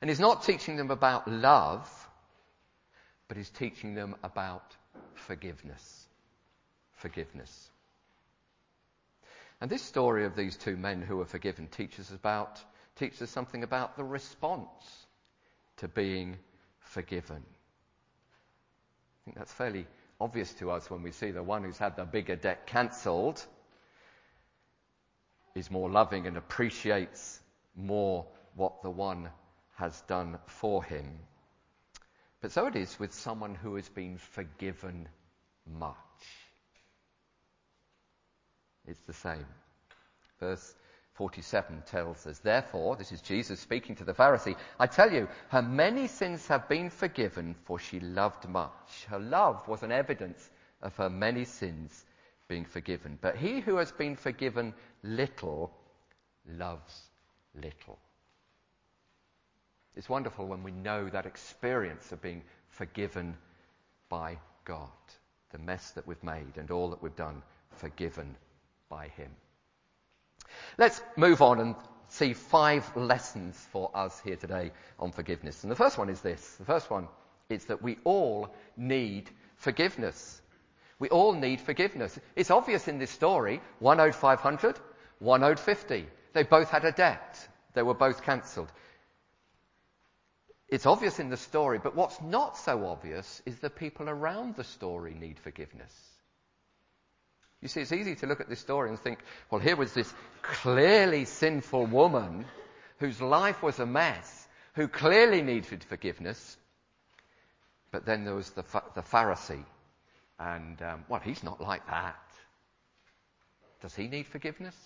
and 0.00 0.08
he's 0.08 0.20
not 0.20 0.42
teaching 0.42 0.76
them 0.76 0.90
about 0.90 1.28
love, 1.28 1.88
but 3.28 3.36
he's 3.36 3.50
teaching 3.50 3.94
them 3.94 4.16
about 4.22 4.74
forgiveness. 5.14 6.06
Forgiveness. 6.94 7.70
And 9.60 9.70
this 9.70 9.82
story 9.82 10.24
of 10.24 10.36
these 10.36 10.56
two 10.56 10.76
men 10.76 11.02
who 11.02 11.18
were 11.18 11.24
forgiven 11.26 11.68
teaches 11.68 12.10
us 12.10 12.16
about, 12.16 12.60
teaches 12.96 13.22
us 13.22 13.30
something 13.30 13.62
about 13.62 13.96
the 13.96 14.04
response 14.04 15.06
to 15.78 15.88
being 15.88 16.38
forgiven. 16.80 17.42
I 17.42 19.24
think 19.24 19.36
that's 19.36 19.52
fairly 19.52 19.86
obvious 20.20 20.52
to 20.54 20.70
us 20.70 20.90
when 20.90 21.02
we 21.02 21.12
see 21.12 21.30
the 21.30 21.42
one 21.42 21.64
who's 21.64 21.78
had 21.78 21.96
the 21.96 22.04
bigger 22.04 22.36
debt 22.36 22.66
cancelled 22.66 23.44
is 25.54 25.70
more 25.70 25.90
loving 25.90 26.26
and 26.26 26.36
appreciates 26.36 27.40
more 27.76 28.26
what 28.54 28.82
the 28.82 28.90
one 28.90 29.28
has 29.76 30.00
done 30.02 30.38
for 30.46 30.82
him. 30.82 31.18
But 32.40 32.52
so 32.52 32.66
it 32.66 32.76
is 32.76 32.98
with 32.98 33.12
someone 33.12 33.54
who 33.54 33.76
has 33.76 33.88
been 33.88 34.18
forgiven 34.18 35.08
much. 35.78 35.96
It's 38.86 39.00
the 39.06 39.12
same. 39.12 39.46
Verse 40.40 40.74
47 41.14 41.84
tells 41.86 42.26
us, 42.26 42.38
Therefore, 42.40 42.96
this 42.96 43.12
is 43.12 43.20
Jesus 43.20 43.60
speaking 43.60 43.94
to 43.96 44.04
the 44.04 44.12
Pharisee, 44.12 44.56
I 44.78 44.86
tell 44.86 45.12
you, 45.12 45.28
her 45.48 45.62
many 45.62 46.08
sins 46.08 46.46
have 46.48 46.68
been 46.68 46.90
forgiven, 46.90 47.54
for 47.64 47.78
she 47.78 48.00
loved 48.00 48.48
much. 48.48 49.06
Her 49.08 49.20
love 49.20 49.66
was 49.68 49.82
an 49.82 49.92
evidence 49.92 50.50
of 50.82 50.94
her 50.96 51.08
many 51.08 51.44
sins 51.44 52.04
being 52.48 52.64
forgiven. 52.64 53.18
But 53.20 53.36
he 53.36 53.60
who 53.60 53.76
has 53.76 53.92
been 53.92 54.16
forgiven 54.16 54.74
little 55.02 55.72
loves 56.46 57.00
little. 57.54 57.98
It's 59.96 60.08
wonderful 60.08 60.46
when 60.46 60.62
we 60.62 60.72
know 60.72 61.08
that 61.08 61.26
experience 61.26 62.10
of 62.12 62.20
being 62.20 62.42
forgiven 62.68 63.36
by 64.08 64.38
God, 64.64 64.88
the 65.50 65.58
mess 65.58 65.92
that 65.92 66.06
we've 66.06 66.22
made 66.22 66.56
and 66.56 66.70
all 66.70 66.90
that 66.90 67.02
we've 67.02 67.16
done, 67.16 67.42
forgiven 67.76 68.36
by 68.88 69.08
Him. 69.08 69.30
Let's 70.78 71.00
move 71.16 71.42
on 71.42 71.60
and 71.60 71.74
see 72.08 72.32
five 72.32 72.84
lessons 72.96 73.56
for 73.72 73.90
us 73.94 74.20
here 74.20 74.36
today 74.36 74.72
on 74.98 75.12
forgiveness. 75.12 75.62
And 75.62 75.70
the 75.70 75.76
first 75.76 75.98
one 75.98 76.08
is 76.08 76.20
this. 76.20 76.56
The 76.56 76.64
first 76.64 76.90
one 76.90 77.08
is 77.48 77.64
that 77.66 77.82
we 77.82 77.98
all 78.04 78.54
need 78.76 79.30
forgiveness. 79.56 80.40
We 80.98 81.08
all 81.08 81.32
need 81.32 81.60
forgiveness. 81.60 82.18
It's 82.36 82.50
obvious 82.50 82.88
in 82.88 82.98
this 82.98 83.10
story. 83.10 83.60
One 83.78 84.00
owed 84.00 84.14
500, 84.14 84.78
one 85.18 85.42
owed 85.42 85.60
50. 85.60 86.06
They 86.32 86.42
both 86.42 86.70
had 86.70 86.84
a 86.84 86.92
debt. 86.92 87.48
They 87.74 87.82
were 87.82 87.94
both 87.94 88.22
cancelled. 88.22 88.70
It's 90.68 90.86
obvious 90.86 91.20
in 91.20 91.28
the 91.30 91.36
story, 91.36 91.78
but 91.78 91.94
what's 91.94 92.20
not 92.20 92.56
so 92.56 92.86
obvious 92.86 93.42
is 93.44 93.58
the 93.58 93.70
people 93.70 94.08
around 94.08 94.56
the 94.56 94.64
story 94.64 95.14
need 95.14 95.38
forgiveness. 95.38 95.92
You 97.60 97.68
see, 97.68 97.80
it's 97.80 97.92
easy 97.92 98.14
to 98.16 98.26
look 98.26 98.40
at 98.40 98.48
this 98.48 98.60
story 98.60 98.90
and 98.90 98.98
think, 98.98 99.20
well, 99.50 99.60
here 99.60 99.76
was 99.76 99.92
this 99.92 100.12
clearly 100.42 101.24
sinful 101.24 101.86
woman 101.86 102.44
whose 102.98 103.20
life 103.20 103.62
was 103.62 103.78
a 103.78 103.86
mess, 103.86 104.48
who 104.74 104.88
clearly 104.88 105.42
needed 105.42 105.84
forgiveness. 105.84 106.56
But 107.90 108.04
then 108.04 108.24
there 108.24 108.34
was 108.34 108.50
the, 108.50 108.64
the 108.94 109.02
Pharisee. 109.02 109.64
And, 110.38 110.80
um, 110.82 111.04
well, 111.08 111.20
he's 111.20 111.42
not 111.42 111.60
like 111.60 111.86
that. 111.86 112.16
Does 113.80 113.94
he 113.94 114.08
need 114.08 114.26
forgiveness? 114.26 114.76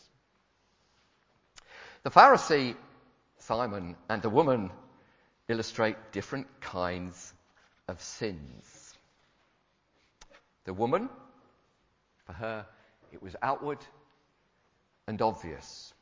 The 2.03 2.11
Pharisee, 2.11 2.77
Simon, 3.39 3.97
and 4.09 4.23
the 4.23 4.31
woman 4.31 4.71
illustrate 5.49 5.97
different 6.13 6.47
kinds 6.61 7.33
of 7.89 8.03
sins. 8.03 8.95
The 10.65 10.75
woman, 10.75 11.09
for 12.27 12.33
her, 12.35 12.67
it 13.13 13.23
was 13.23 13.35
outward 13.43 13.79
and 15.07 15.23
obvious. 15.23 15.95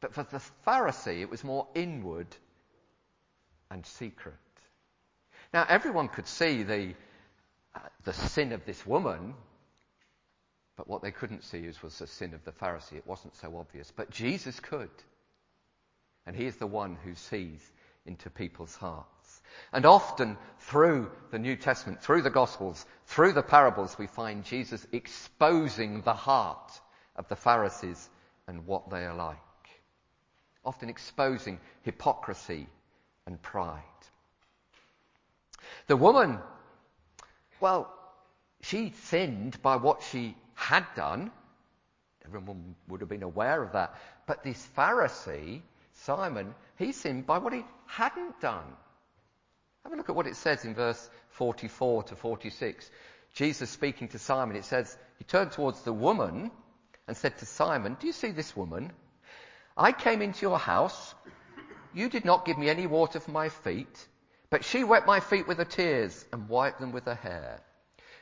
But 0.00 0.14
for 0.14 0.22
the 0.24 0.42
Pharisee, 0.66 1.20
it 1.20 1.30
was 1.30 1.44
more 1.44 1.68
inward 1.74 2.26
and 3.70 3.84
secret. 3.84 4.34
Now, 5.52 5.66
everyone 5.68 6.08
could 6.08 6.26
see 6.26 6.62
the, 6.62 6.94
the 8.04 8.12
sin 8.12 8.52
of 8.52 8.64
this 8.64 8.86
woman, 8.86 9.34
but 10.76 10.88
what 10.88 11.02
they 11.02 11.10
couldn't 11.10 11.44
see 11.44 11.58
is, 11.58 11.82
was 11.82 11.98
the 11.98 12.06
sin 12.06 12.34
of 12.34 12.44
the 12.44 12.52
Pharisee. 12.52 12.96
It 12.96 13.06
wasn't 13.06 13.36
so 13.36 13.56
obvious. 13.56 13.92
But 13.94 14.10
Jesus 14.10 14.58
could. 14.60 14.90
And 16.26 16.34
he 16.34 16.46
is 16.46 16.56
the 16.56 16.66
one 16.66 16.96
who 17.04 17.14
sees 17.14 17.60
into 18.06 18.30
people's 18.30 18.74
hearts. 18.74 19.40
And 19.72 19.86
often 19.86 20.36
through 20.58 21.10
the 21.30 21.38
New 21.38 21.56
Testament, 21.56 22.02
through 22.02 22.22
the 22.22 22.30
Gospels, 22.30 22.84
through 23.06 23.32
the 23.32 23.42
parables, 23.42 23.96
we 23.98 24.06
find 24.06 24.44
Jesus 24.44 24.86
exposing 24.92 26.02
the 26.02 26.14
heart 26.14 26.72
of 27.16 27.28
the 27.28 27.36
Pharisees 27.36 28.08
and 28.48 28.66
what 28.66 28.90
they 28.90 29.04
are 29.04 29.14
like. 29.14 29.38
Often 30.64 30.88
exposing 30.88 31.60
hypocrisy 31.82 32.66
and 33.26 33.40
pride. 33.40 33.82
The 35.86 35.96
woman, 35.96 36.38
well, 37.62 37.90
she 38.60 38.92
sinned 39.04 39.62
by 39.62 39.76
what 39.76 40.02
she 40.02 40.36
had 40.54 40.84
done. 40.96 41.30
Everyone 42.26 42.74
would 42.88 43.00
have 43.00 43.08
been 43.08 43.22
aware 43.22 43.62
of 43.62 43.72
that. 43.72 43.94
But 44.26 44.42
this 44.42 44.68
Pharisee, 44.76 45.62
Simon, 45.92 46.54
he 46.76 46.90
sinned 46.92 47.24
by 47.24 47.38
what 47.38 47.52
he 47.52 47.64
hadn't 47.86 48.40
done. 48.40 48.64
Have 49.84 49.92
a 49.92 49.96
look 49.96 50.10
at 50.10 50.16
what 50.16 50.26
it 50.26 50.36
says 50.36 50.64
in 50.64 50.74
verse 50.74 51.08
44 51.30 52.02
to 52.04 52.16
46. 52.16 52.90
Jesus 53.34 53.70
speaking 53.70 54.08
to 54.08 54.18
Simon, 54.18 54.56
it 54.56 54.64
says, 54.64 54.96
he 55.18 55.24
turned 55.24 55.52
towards 55.52 55.82
the 55.82 55.92
woman 55.92 56.50
and 57.06 57.16
said 57.16 57.38
to 57.38 57.46
Simon, 57.46 57.96
Do 58.00 58.08
you 58.08 58.12
see 58.12 58.32
this 58.32 58.56
woman? 58.56 58.92
I 59.76 59.92
came 59.92 60.20
into 60.20 60.42
your 60.42 60.58
house. 60.58 61.14
You 61.94 62.08
did 62.08 62.24
not 62.24 62.44
give 62.44 62.58
me 62.58 62.68
any 62.68 62.86
water 62.86 63.20
for 63.20 63.30
my 63.30 63.48
feet, 63.48 64.08
but 64.52 64.64
she 64.64 64.84
wet 64.84 65.06
my 65.06 65.18
feet 65.18 65.48
with 65.48 65.56
her 65.56 65.64
tears 65.64 66.26
and 66.32 66.46
wiped 66.48 66.78
them 66.78 66.92
with 66.92 67.06
her 67.06 67.14
hair. 67.14 67.58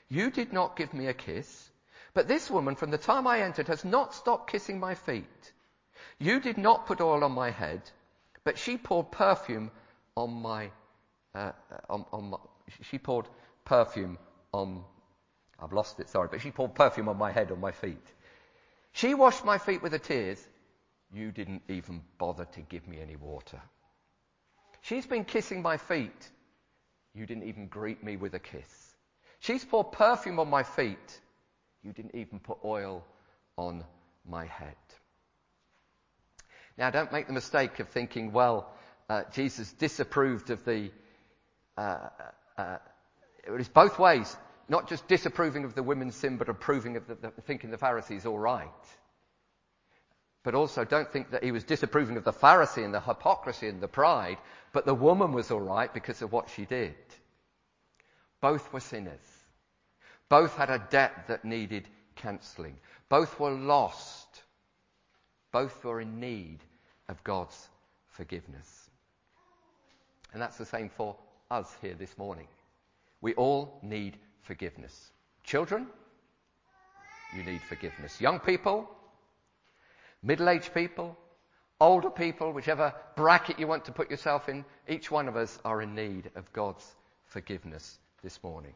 You 0.08 0.30
did 0.30 0.52
not 0.52 0.76
give 0.76 0.94
me 0.94 1.08
a 1.08 1.12
kiss 1.14 1.70
But 2.14 2.28
this 2.28 2.50
woman, 2.50 2.74
from 2.76 2.90
the 2.90 2.98
time 2.98 3.26
I 3.26 3.42
entered, 3.42 3.68
has 3.68 3.84
not 3.84 4.14
stopped 4.14 4.50
kissing 4.50 4.80
my 4.80 4.94
feet. 4.94 5.52
You 6.18 6.40
did 6.40 6.58
not 6.58 6.86
put 6.86 7.00
oil 7.00 7.24
on 7.24 7.32
my 7.32 7.50
head, 7.50 7.82
but 8.44 8.58
she 8.58 8.76
poured 8.76 9.10
perfume 9.12 9.70
on 10.16 10.30
my, 10.30 10.70
uh, 11.34 11.52
on, 11.88 12.04
on 12.12 12.30
my, 12.30 12.38
she 12.82 12.98
poured 12.98 13.26
perfume 13.64 14.18
on, 14.52 14.84
I've 15.60 15.72
lost 15.72 16.00
it, 16.00 16.08
sorry, 16.08 16.28
but 16.30 16.40
she 16.40 16.50
poured 16.50 16.74
perfume 16.74 17.08
on 17.08 17.16
my 17.16 17.30
head, 17.30 17.52
on 17.52 17.60
my 17.60 17.72
feet. 17.72 18.06
She 18.92 19.14
washed 19.14 19.44
my 19.44 19.58
feet 19.58 19.82
with 19.82 19.92
her 19.92 19.98
tears. 19.98 20.44
You 21.12 21.30
didn't 21.32 21.62
even 21.68 22.02
bother 22.18 22.44
to 22.44 22.60
give 22.62 22.88
me 22.88 23.00
any 23.00 23.16
water. 23.16 23.60
She's 24.82 25.06
been 25.06 25.24
kissing 25.24 25.62
my 25.62 25.76
feet. 25.76 26.30
You 27.14 27.26
didn't 27.26 27.44
even 27.44 27.66
greet 27.66 28.02
me 28.02 28.16
with 28.16 28.34
a 28.34 28.38
kiss. 28.38 28.96
She's 29.40 29.64
poured 29.64 29.92
perfume 29.92 30.38
on 30.38 30.48
my 30.48 30.62
feet. 30.62 31.20
You 31.82 31.92
didn't 31.92 32.14
even 32.14 32.38
put 32.38 32.58
oil 32.64 33.04
on 33.56 33.84
my 34.28 34.46
head. 34.46 34.76
Now, 36.76 36.90
don't 36.90 37.12
make 37.12 37.26
the 37.26 37.32
mistake 37.32 37.80
of 37.80 37.88
thinking, 37.88 38.32
well, 38.32 38.72
uh, 39.08 39.24
Jesus 39.32 39.72
disapproved 39.72 40.50
of 40.50 40.64
the. 40.64 40.90
Uh, 41.76 42.08
uh, 42.56 42.76
it 43.46 43.50
was 43.50 43.68
both 43.68 43.98
ways, 43.98 44.36
not 44.68 44.88
just 44.88 45.08
disapproving 45.08 45.64
of 45.64 45.74
the 45.74 45.82
women's 45.82 46.14
sin, 46.14 46.36
but 46.36 46.48
approving 46.48 46.96
of 46.96 47.06
the, 47.06 47.16
the, 47.16 47.30
thinking 47.42 47.70
the 47.70 47.78
Pharisees 47.78 48.24
all 48.24 48.38
right. 48.38 48.68
But 50.42 50.54
also, 50.54 50.84
don't 50.84 51.12
think 51.12 51.30
that 51.30 51.44
he 51.44 51.52
was 51.52 51.64
disapproving 51.64 52.16
of 52.16 52.24
the 52.24 52.32
Pharisee 52.32 52.84
and 52.84 52.94
the 52.94 53.00
hypocrisy 53.00 53.68
and 53.68 53.80
the 53.80 53.88
pride, 53.88 54.38
but 54.72 54.86
the 54.86 54.94
woman 54.94 55.32
was 55.32 55.50
all 55.50 55.60
right 55.60 55.92
because 55.92 56.22
of 56.22 56.32
what 56.32 56.48
she 56.48 56.64
did. 56.64 56.94
Both 58.40 58.72
were 58.72 58.80
sinners. 58.80 59.20
Both 60.30 60.56
had 60.56 60.70
a 60.70 60.86
debt 60.90 61.26
that 61.28 61.44
needed 61.44 61.88
cancelling. 62.16 62.78
Both 63.08 63.38
were 63.38 63.50
lost. 63.50 64.42
Both 65.52 65.84
were 65.84 66.00
in 66.00 66.20
need 66.20 66.60
of 67.08 67.22
God's 67.24 67.68
forgiveness. 68.08 68.88
And 70.32 70.40
that's 70.40 70.56
the 70.56 70.64
same 70.64 70.88
for 70.88 71.16
us 71.50 71.68
here 71.82 71.94
this 71.94 72.16
morning. 72.16 72.46
We 73.20 73.34
all 73.34 73.78
need 73.82 74.16
forgiveness. 74.42 75.10
Children, 75.44 75.88
you 77.36 77.42
need 77.42 77.60
forgiveness. 77.68 78.20
Young 78.20 78.38
people, 78.38 78.88
middle 80.22 80.48
aged 80.48 80.72
people, 80.74 81.16
older 81.80 82.10
people, 82.10 82.52
whichever 82.52 82.94
bracket 83.16 83.58
you 83.58 83.66
want 83.66 83.84
to 83.86 83.92
put 83.92 84.10
yourself 84.10 84.48
in, 84.48 84.64
each 84.88 85.10
one 85.10 85.28
of 85.28 85.36
us 85.36 85.58
are 85.64 85.82
in 85.82 85.94
need 85.94 86.30
of 86.34 86.52
God's 86.52 86.84
forgiveness 87.24 87.98
this 88.22 88.42
morning. 88.42 88.74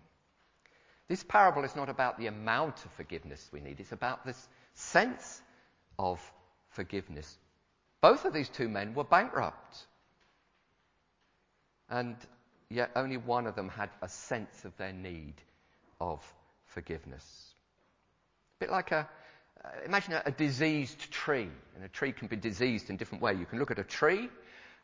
This 1.09 1.23
parable 1.23 1.65
is 1.65 1.77
not 1.77 1.89
about 1.89 2.19
the 2.19 2.29
amount 2.29 2.85
of 2.85 2.93
forgiveness 2.93 3.51
we 3.53 3.61
need, 3.61 3.81
it's 3.81 3.93
about 3.93 4.25
this 4.25 4.49
sense 4.75 5.43
of 5.99 6.21
forgiveness. 6.71 7.39
Both 8.01 8.25
of 8.25 8.33
these 8.33 8.49
two 8.49 8.69
men 8.69 8.95
were 8.95 9.05
bankrupt. 9.05 9.87
And 11.89 12.17
yet 12.71 12.91
only 12.97 13.19
one 13.19 13.47
of 13.47 13.55
them 13.55 13.69
had 13.69 13.91
a 14.03 14.09
sense 14.09 14.65
of 14.65 14.77
their 14.77 14.93
need 14.93 15.35
of 16.01 16.23
forgiveness. 16.67 17.55
A 18.57 18.65
bit 18.65 18.71
like 18.71 18.93
a, 18.93 19.09
imagine 19.85 20.15
a, 20.15 20.23
a, 20.27 20.31
diseased 20.31 21.11
tree, 21.11 21.49
and 21.75 21.85
a 21.85 21.89
tree 21.89 22.13
can 22.13 22.29
be 22.29 22.37
diseased 22.37 22.91
in 22.91 22.97
different 22.97 23.23
ways. 23.23 23.39
You 23.39 23.47
can 23.47 23.59
look 23.59 23.71
at 23.71 23.79
a 23.79 23.85
tree, 23.85 24.29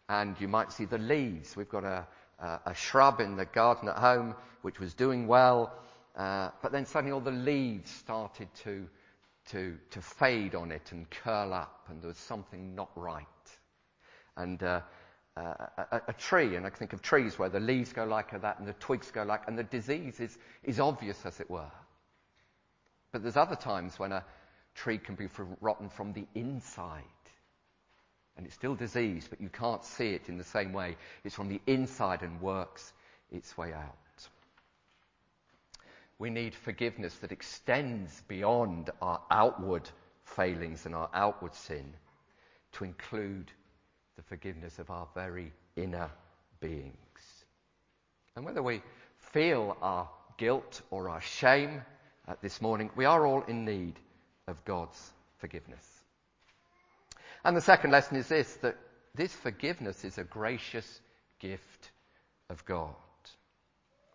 and 0.08 0.36
you 0.40 0.48
might 0.48 0.72
see 0.72 0.84
the 0.84 0.98
leaves. 0.98 1.56
We've 1.56 1.68
got 1.68 1.84
a, 1.84 2.06
a, 2.38 2.60
a 2.66 2.74
shrub 2.74 3.20
in 3.20 3.36
the 3.36 3.44
garden 3.44 3.88
at 3.88 3.96
home 3.96 4.34
which 4.62 4.78
was 4.78 4.94
doing 4.94 5.26
well, 5.26 5.72
uh, 6.16 6.50
but 6.62 6.72
then 6.72 6.86
suddenly 6.86 7.12
all 7.12 7.20
the 7.20 7.30
leaves 7.30 7.90
started 7.90 8.48
to, 8.64 8.86
to, 9.50 9.76
to 9.90 10.00
fade 10.02 10.54
on 10.54 10.70
it 10.70 10.92
and 10.92 11.08
curl 11.10 11.54
up, 11.54 11.86
and 11.88 12.02
there 12.02 12.08
was 12.08 12.18
something 12.18 12.74
not 12.74 12.90
right. 12.94 13.26
And 14.36 14.62
uh, 14.62 14.80
uh, 15.36 15.54
a, 15.92 16.02
a, 16.08 16.12
tree, 16.12 16.56
and 16.56 16.66
I 16.66 16.70
think 16.70 16.92
of 16.92 17.02
trees 17.02 17.38
where 17.38 17.48
the 17.48 17.60
leaves 17.60 17.92
go 17.92 18.04
like 18.04 18.38
that 18.40 18.58
and 18.58 18.68
the 18.68 18.74
twigs 18.74 19.10
go 19.10 19.22
like, 19.22 19.46
and 19.46 19.58
the 19.58 19.64
disease 19.64 20.20
is, 20.20 20.36
is 20.64 20.80
obvious 20.80 21.24
as 21.24 21.40
it 21.40 21.48
were. 21.48 21.70
But 23.12 23.22
there's 23.22 23.36
other 23.36 23.56
times 23.56 23.98
when 23.98 24.12
a 24.12 24.24
tree 24.80 24.98
can 24.98 25.14
be 25.14 25.28
rotten 25.60 25.90
from 25.90 26.12
the 26.14 26.26
inside. 26.34 27.02
And 28.36 28.46
it's 28.46 28.54
still 28.54 28.74
diseased, 28.74 29.28
but 29.28 29.40
you 29.40 29.50
can't 29.50 29.84
see 29.84 30.14
it 30.14 30.28
in 30.28 30.38
the 30.38 30.44
same 30.44 30.72
way. 30.72 30.96
It's 31.22 31.34
from 31.34 31.48
the 31.48 31.60
inside 31.66 32.22
and 32.22 32.40
works 32.40 32.92
its 33.30 33.56
way 33.58 33.74
out. 33.74 33.96
We 36.18 36.30
need 36.30 36.54
forgiveness 36.54 37.14
that 37.16 37.32
extends 37.32 38.22
beyond 38.28 38.90
our 39.02 39.20
outward 39.30 39.88
failings 40.24 40.86
and 40.86 40.94
our 40.94 41.10
outward 41.12 41.54
sin 41.54 41.92
to 42.72 42.84
include 42.84 43.50
the 44.16 44.22
forgiveness 44.22 44.78
of 44.78 44.90
our 44.90 45.08
very 45.14 45.52
inner 45.76 46.10
beings. 46.60 46.94
And 48.36 48.44
whether 48.44 48.62
we 48.62 48.82
feel 49.32 49.76
our 49.82 50.08
guilt 50.38 50.80
or 50.90 51.10
our 51.10 51.20
shame 51.20 51.82
at 52.28 52.40
this 52.40 52.62
morning, 52.62 52.90
we 52.96 53.04
are 53.04 53.26
all 53.26 53.42
in 53.42 53.64
need 53.64 53.98
of 54.50 54.64
God's 54.64 55.12
forgiveness. 55.38 55.86
And 57.44 57.56
the 57.56 57.62
second 57.62 57.90
lesson 57.90 58.16
is 58.16 58.28
this 58.28 58.52
that 58.62 58.76
this 59.14 59.32
forgiveness 59.32 60.04
is 60.04 60.18
a 60.18 60.24
gracious 60.24 61.00
gift 61.38 61.90
of 62.48 62.64
God. 62.64 62.94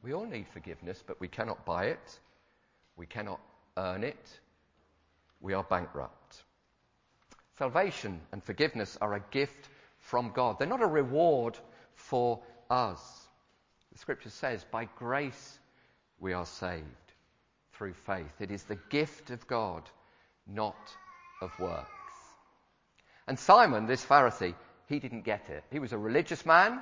We 0.03 0.13
all 0.13 0.25
need 0.25 0.47
forgiveness, 0.47 1.03
but 1.05 1.19
we 1.19 1.27
cannot 1.27 1.65
buy 1.65 1.85
it. 1.85 2.19
We 2.95 3.07
cannot 3.07 3.39
earn 3.75 4.03
it. 4.03 4.39
We 5.41 5.53
are 5.53 5.63
bankrupt. 5.63 6.43
Salvation 7.57 8.21
and 8.31 8.43
forgiveness 8.43 8.97
are 9.01 9.15
a 9.15 9.23
gift 9.31 9.69
from 9.99 10.31
God. 10.33 10.59
They're 10.59 10.67
not 10.67 10.83
a 10.83 10.87
reward 10.87 11.57
for 11.95 12.41
us. 12.69 12.99
The 13.91 13.97
scripture 13.97 14.29
says, 14.29 14.65
by 14.71 14.85
grace 14.97 15.59
we 16.19 16.33
are 16.33 16.45
saved 16.45 16.85
through 17.73 17.93
faith. 17.93 18.39
It 18.39 18.51
is 18.51 18.63
the 18.63 18.79
gift 18.89 19.31
of 19.31 19.47
God, 19.47 19.83
not 20.47 20.75
of 21.41 21.58
works. 21.60 21.89
And 23.27 23.38
Simon, 23.38 23.86
this 23.86 24.05
Pharisee, 24.05 24.53
he 24.88 24.99
didn't 24.99 25.21
get 25.21 25.49
it. 25.49 25.63
He 25.71 25.79
was 25.79 25.93
a 25.93 25.97
religious 25.97 26.45
man, 26.45 26.79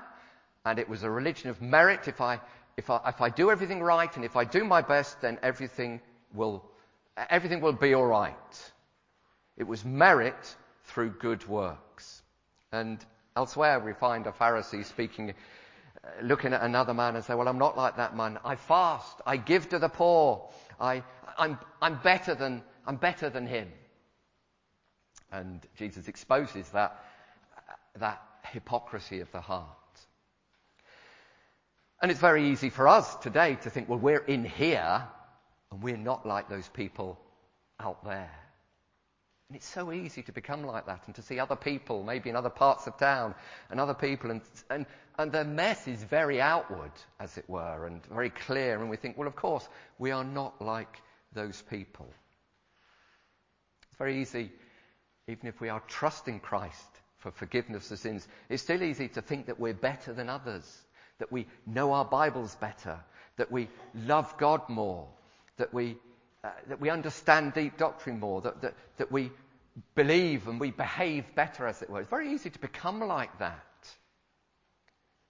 and 0.66 0.78
it 0.80 0.90
was 0.90 1.04
a 1.04 1.10
religion 1.10 1.50
of 1.50 1.62
merit. 1.62 2.08
If 2.08 2.20
I, 2.20 2.40
if 2.78 2.90
I, 2.90 3.00
if 3.08 3.22
I 3.22 3.30
do 3.30 3.50
everything 3.50 3.82
right 3.82 4.14
and 4.16 4.26
if 4.26 4.36
I 4.36 4.44
do 4.44 4.64
my 4.64 4.82
best, 4.82 5.22
then 5.22 5.40
everything 5.42 6.02
will, 6.34 6.64
everything 7.30 7.62
will 7.62 7.74
be 7.74 7.94
all 7.94 8.06
right. 8.06 8.72
It 9.58 9.64
was 9.64 9.86
merit 9.86 10.56
through 10.86 11.12
good 11.12 11.48
works. 11.48 12.22
And 12.72 13.04
Elsewhere, 13.36 13.80
we 13.80 13.94
find 13.94 14.28
a 14.28 14.32
Pharisee 14.32 14.86
speaking, 14.86 15.32
uh, 15.32 16.08
looking 16.22 16.54
at 16.54 16.62
another 16.62 16.94
man 16.94 17.16
and 17.16 17.26
say, 17.26 17.34
Well, 17.34 17.48
I'm 17.48 17.58
not 17.58 17.76
like 17.76 17.98
that 17.98 18.16
man. 18.16 18.38
I 18.46 18.56
fast. 18.56 19.22
I 19.26 19.38
give 19.38 19.70
to 19.70 19.80
the 19.80 19.90
poor. 19.90 20.50
I, 20.80 21.02
I'm, 21.38 21.58
I'm, 21.82 22.00
better 22.04 22.36
than, 22.36 22.62
I'm 22.86 22.98
better 22.98 23.30
than 23.30 23.48
him. 23.48 23.68
And 25.32 25.66
Jesus 25.78 26.08
exposes 26.08 26.70
that, 26.70 27.04
that 27.96 28.22
hypocrisy 28.46 29.20
of 29.22 29.32
the 29.32 29.42
heart. 29.42 29.68
And 32.02 32.12
it's 32.12 32.20
very 32.20 32.50
easy 32.50 32.70
for 32.70 32.88
us 32.88 33.16
today 33.16 33.56
to 33.64 33.70
think, 33.70 33.88
well, 33.88 34.00
we're 34.00 34.26
in 34.26 34.44
here 34.44 35.08
and 35.72 35.82
we're 35.82 35.98
not 35.98 36.26
like 36.26 36.50
those 36.50 36.68
people 36.70 37.20
out 37.80 38.04
there. 38.04 38.32
And 39.50 39.56
it's 39.56 39.68
so 39.68 39.92
easy 39.92 40.22
to 40.24 40.32
become 40.32 40.64
like 40.64 40.86
that 40.88 41.04
and 41.06 41.16
to 41.16 41.22
see 41.22 41.40
other 41.40 41.56
people, 41.56 42.04
maybe 42.04 42.30
in 42.30 42.36
other 42.36 42.50
parts 42.50 42.88
of 42.88 42.98
town, 42.98 43.36
and 43.70 43.80
other 43.80 43.94
people, 43.94 44.32
and, 44.32 44.42
and, 44.70 44.86
and 45.18 45.32
the 45.32 45.44
mess 45.44 45.88
is 45.88 46.04
very 46.04 46.42
outward, 46.42 46.92
as 47.20 47.38
it 47.38 47.48
were, 47.48 47.86
and 47.86 48.06
very 48.08 48.32
clear. 48.32 48.80
And 48.80 48.90
we 48.90 48.98
think, 48.98 49.18
well, 49.18 49.28
of 49.28 49.36
course, 49.36 49.68
we 50.00 50.12
are 50.12 50.24
not 50.24 50.62
like 50.62 51.02
those 51.34 51.62
people. 51.70 52.08
Very 54.04 54.22
easy, 54.22 54.52
even 55.30 55.48
if 55.48 55.62
we 55.62 55.70
are 55.70 55.82
trusting 55.88 56.42
Christ 56.42 56.90
for 57.20 57.32
forgiveness 57.32 57.90
of 57.90 58.00
sins, 58.00 58.28
it's 58.50 58.62
still 58.62 58.84
easy 58.84 59.08
to 59.08 59.22
think 59.22 59.46
that 59.46 59.62
we're 59.62 59.74
better 59.74 60.12
than 60.12 60.28
others, 60.28 60.66
that 61.20 61.32
we 61.32 61.48
know 61.66 61.94
our 61.94 62.04
Bibles 62.04 62.54
better, 62.56 63.00
that 63.38 63.50
we 63.50 63.70
love 63.96 64.38
God 64.38 64.68
more, 64.68 65.08
that 65.56 65.74
we 65.74 65.96
uh, 66.44 66.50
that 66.68 66.82
we 66.82 66.90
understand 66.90 67.54
deep 67.54 67.78
doctrine 67.78 68.20
more, 68.20 68.42
that, 68.42 68.62
that, 68.62 68.74
that 68.98 69.10
we 69.10 69.32
believe 69.96 70.50
and 70.50 70.60
we 70.60 70.72
behave 70.72 71.34
better, 71.34 71.66
as 71.66 71.82
it 71.82 71.90
were. 71.90 72.02
It's 72.02 72.10
very 72.10 72.34
easy 72.34 72.50
to 72.50 72.60
become 72.60 73.00
like 73.00 73.40
that 73.40 73.88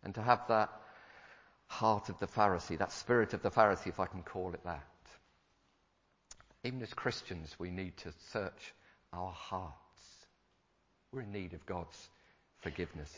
and 0.01 0.15
to 0.15 0.21
have 0.23 0.47
that 0.47 0.71
heart 1.67 2.09
of 2.09 2.17
the 2.17 2.25
Pharisee, 2.25 2.79
that 2.79 2.91
spirit 2.91 3.35
of 3.35 3.43
the 3.43 3.51
Pharisee, 3.51 3.89
if 3.89 3.99
I 3.99 4.07
can 4.07 4.23
call 4.23 4.51
it 4.55 4.63
that. 4.63 4.83
Even 6.63 6.81
as 6.81 6.93
Christians, 6.93 7.53
we 7.59 7.69
need 7.69 7.97
to 7.97 8.13
search 8.31 8.73
our 9.11 9.31
hearts. 9.31 9.73
We're 11.11 11.21
in 11.21 11.31
need 11.31 11.53
of 11.53 11.65
God's 11.65 12.09
forgiveness. 12.61 13.11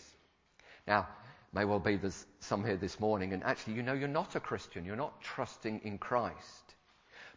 Now, 0.88 1.08
may 1.54 1.66
well 1.66 1.80
be 1.80 1.96
there's 1.96 2.26
some 2.40 2.66
here 2.66 2.78
this 2.78 3.00
morning, 3.00 3.34
and 3.34 3.44
actually, 3.44 3.74
you 3.76 3.84
know 3.84 3.94
you're 3.94 4.08
not 4.08 4.36
a 4.36 4.40
Christian. 4.40 4.84
You're 4.84 4.96
not 4.96 5.22
trusting 5.22 5.82
in 5.84 5.98
Christ. 5.98 6.76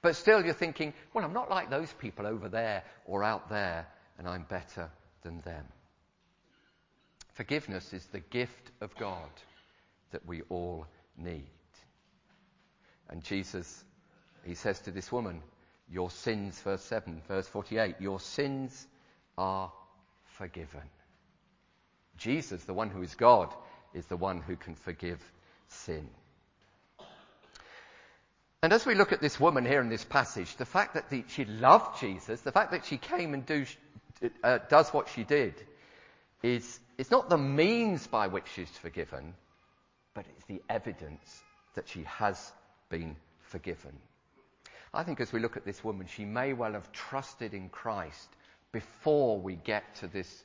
But 0.01 0.17
still, 0.17 0.45
you're 0.45 0.55
thinking, 0.55 0.95
well, 1.13 1.25
I'm 1.25 1.33
not 1.33 1.51
like 1.51 1.71
those 1.71 1.93
people 1.95 2.27
over 2.27 2.49
there 2.49 2.85
or 3.05 3.23
out 3.23 3.49
there, 3.49 3.87
and 4.19 4.29
I'm 4.29 4.45
better 4.49 4.91
than 5.23 5.41
them. 5.43 5.65
Forgiveness 7.35 7.93
is 7.93 8.05
the 8.07 8.21
gift 8.21 8.71
of 8.81 8.97
God 8.97 9.31
that 10.11 10.27
we 10.27 10.43
all 10.49 10.87
need. 11.17 11.45
And 13.09 13.23
Jesus, 13.23 13.85
he 14.45 14.55
says 14.55 14.81
to 14.81 14.91
this 14.91 15.13
woman, 15.13 15.43
Your 15.91 16.11
sins, 16.11 16.61
verse 16.61 16.83
7, 16.83 17.23
verse 17.27 17.49
48, 17.49 17.97
your 18.01 18.21
sins 18.21 18.87
are 19.37 19.73
forgiven. 20.37 20.83
Jesus, 22.19 22.65
the 22.65 22.75
one 22.75 22.91
who 22.91 23.03
is 23.03 23.15
God, 23.15 23.55
is 23.95 24.07
the 24.07 24.17
one 24.17 24.41
who 24.41 24.57
can 24.57 24.75
forgive 24.75 25.21
sin. 25.69 26.09
And 28.63 28.73
as 28.73 28.85
we 28.85 28.97
look 28.97 29.13
at 29.13 29.21
this 29.21 29.39
woman 29.39 29.65
here 29.65 29.81
in 29.81 29.89
this 29.89 30.05
passage, 30.05 30.57
the 30.57 30.67
fact 30.67 30.95
that 30.95 31.11
the, 31.11 31.25
she 31.29 31.45
loved 31.45 32.01
Jesus, 32.01 32.41
the 32.41 32.53
fact 32.53 32.73
that 32.73 32.85
she 32.85 32.99
came 32.99 33.33
and 33.33 33.47
do, 33.47 33.65
uh, 34.43 34.59
does 34.69 34.91
what 34.91 35.09
she 35.09 35.23
did, 35.23 35.55
is 36.43 36.81
it's 36.99 37.11
not 37.11 37.31
the 37.31 37.39
means 37.39 38.07
by 38.09 38.27
which 38.27 38.47
she's 38.55 38.69
forgiven, 38.69 39.35
but 40.13 40.27
it's 40.37 40.47
the 40.47 40.61
evidence 40.69 41.43
that 41.77 41.89
she 41.89 42.03
has 42.03 42.53
been 42.91 43.15
forgiven. 43.43 43.97
I 44.93 45.03
think 45.03 45.21
as 45.21 45.33
we 45.33 45.41
look 45.41 45.57
at 45.57 45.65
this 45.65 45.85
woman, 45.85 46.07
she 46.07 46.25
may 46.25 46.53
well 46.53 46.73
have 46.73 46.91
trusted 46.93 47.55
in 47.55 47.69
Christ 47.69 48.29
before 48.73 49.39
we 49.39 49.57
get 49.57 49.97
to 49.97 50.07
this 50.07 50.45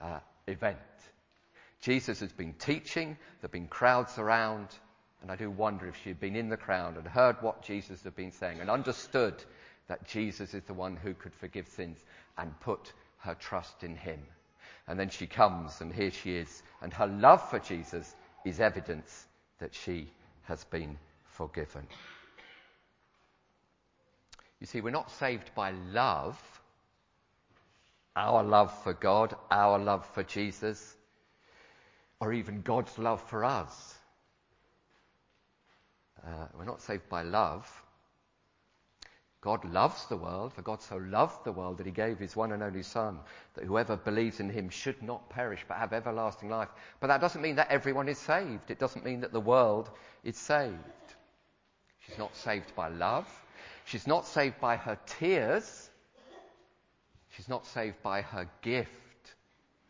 uh, 0.00 0.20
event. 0.46 0.78
Jesus 1.80 2.20
has 2.20 2.32
been 2.32 2.54
teaching, 2.54 3.08
there 3.08 3.42
have 3.42 3.52
been 3.52 3.68
crowds 3.68 4.18
around, 4.18 4.68
and 5.22 5.30
I 5.30 5.36
do 5.36 5.50
wonder 5.50 5.86
if 5.86 5.96
she 6.02 6.10
had 6.10 6.20
been 6.20 6.36
in 6.36 6.48
the 6.48 6.56
crowd 6.56 6.96
and 6.96 7.06
heard 7.06 7.36
what 7.40 7.62
Jesus 7.62 8.02
had 8.02 8.16
been 8.16 8.32
saying 8.32 8.60
and 8.60 8.68
understood 8.68 9.42
that 9.88 10.06
Jesus 10.06 10.54
is 10.54 10.62
the 10.64 10.74
one 10.74 10.96
who 10.96 11.14
could 11.14 11.34
forgive 11.34 11.66
sins 11.68 11.98
and 12.38 12.58
put 12.60 12.92
her 13.18 13.34
trust 13.34 13.82
in 13.82 13.96
him. 13.96 14.20
And 14.88 14.98
then 14.98 15.08
she 15.08 15.26
comes, 15.26 15.80
and 15.80 15.92
here 15.92 16.10
she 16.10 16.36
is, 16.36 16.62
and 16.82 16.92
her 16.92 17.06
love 17.06 17.48
for 17.48 17.58
Jesus 17.58 18.14
is 18.44 18.60
evidence 18.60 19.26
that 19.58 19.74
she 19.74 20.10
has 20.44 20.64
been 20.64 20.98
forgiven. 21.24 21.86
You 24.60 24.66
see, 24.66 24.80
we're 24.82 24.90
not 24.90 25.10
saved 25.10 25.54
by 25.54 25.70
love, 25.70 26.38
our 28.14 28.42
love 28.42 28.82
for 28.82 28.92
God, 28.92 29.34
our 29.50 29.78
love 29.78 30.06
for 30.14 30.22
Jesus, 30.22 30.96
or 32.20 32.34
even 32.34 32.60
God's 32.60 32.98
love 32.98 33.22
for 33.22 33.44
us. 33.44 33.94
Uh, 36.22 36.46
we're 36.58 36.66
not 36.66 36.82
saved 36.82 37.08
by 37.08 37.22
love. 37.22 37.66
God 39.40 39.64
loves 39.64 40.04
the 40.06 40.18
world, 40.18 40.52
for 40.52 40.60
God 40.60 40.82
so 40.82 40.98
loved 40.98 41.44
the 41.44 41.52
world 41.52 41.78
that 41.78 41.86
he 41.86 41.92
gave 41.92 42.18
his 42.18 42.36
one 42.36 42.52
and 42.52 42.62
only 42.62 42.82
Son, 42.82 43.18
that 43.54 43.64
whoever 43.64 43.96
believes 43.96 44.38
in 44.38 44.50
him 44.50 44.68
should 44.68 45.02
not 45.02 45.30
perish 45.30 45.64
but 45.66 45.78
have 45.78 45.94
everlasting 45.94 46.50
life. 46.50 46.68
But 47.00 47.06
that 47.06 47.22
doesn't 47.22 47.40
mean 47.40 47.56
that 47.56 47.70
everyone 47.70 48.08
is 48.10 48.18
saved. 48.18 48.70
It 48.70 48.78
doesn't 48.78 49.06
mean 49.06 49.22
that 49.22 49.32
the 49.32 49.40
world 49.40 49.88
is 50.22 50.36
saved. 50.36 50.74
She's 52.00 52.18
not 52.18 52.36
saved 52.36 52.76
by 52.76 52.88
love. 52.88 53.26
She's 53.84 54.06
not 54.06 54.26
saved 54.26 54.60
by 54.60 54.76
her 54.76 54.98
tears. 55.06 55.90
She's 57.30 57.48
not 57.48 57.66
saved 57.66 58.02
by 58.02 58.22
her 58.22 58.48
gift 58.62 58.90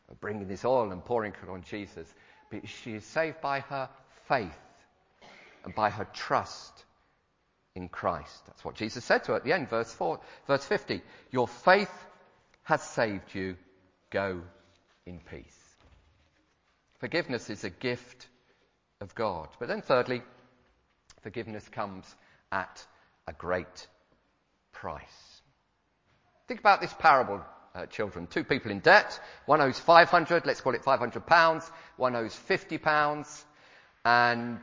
of 0.09 0.21
bringing 0.21 0.49
this 0.49 0.65
oil 0.65 0.93
and 0.93 1.05
pouring 1.05 1.33
it 1.43 1.49
on 1.49 1.63
Jesus. 1.63 2.13
But 2.51 2.69
she 2.69 2.95
is 2.95 3.05
saved 3.05 3.41
by 3.41 3.61
her 3.61 3.89
faith 4.29 4.51
and 5.65 5.75
by 5.75 5.91
her 5.91 6.07
trust 6.13 6.85
in 7.75 7.89
Christ. 7.89 8.47
That's 8.47 8.65
what 8.65 8.75
Jesus 8.75 9.05
said 9.05 9.25
to 9.25 9.33
her 9.33 9.37
at 9.37 9.45
the 9.45 9.53
end, 9.53 9.69
verse, 9.69 9.93
four, 9.93 10.21
verse 10.47 10.65
50. 10.65 11.03
Your 11.31 11.49
faith 11.49 11.93
has 12.65 12.83
saved 12.83 13.35
you. 13.35 13.57
Go 14.11 14.43
in 15.07 15.21
peace. 15.21 15.45
Forgiveness 16.99 17.49
is 17.49 17.65
a 17.65 17.71
gift 17.71 18.27
of 19.01 19.15
God. 19.15 19.49
But 19.59 19.69
then, 19.69 19.83
thirdly, 19.83 20.23
forgiveness 21.23 21.69
comes 21.69 22.05
at 22.51 22.85
a 23.31 23.33
great 23.35 23.87
price. 24.73 25.41
Think 26.49 26.59
about 26.59 26.81
this 26.81 26.93
parable, 26.99 27.41
uh, 27.75 27.87
children. 27.87 28.27
Two 28.27 28.43
people 28.43 28.73
in 28.73 28.81
debt. 28.81 29.19
One 29.47 29.61
owes 29.61 29.79
500, 29.79 30.47
let's 30.47 30.61
call 30.61 30.75
it 30.75 30.83
500 30.83 31.25
pounds. 31.27 31.71
One 31.97 32.17
owes 32.17 32.35
50 32.35 32.79
pounds. 32.79 33.45
And 34.05 34.59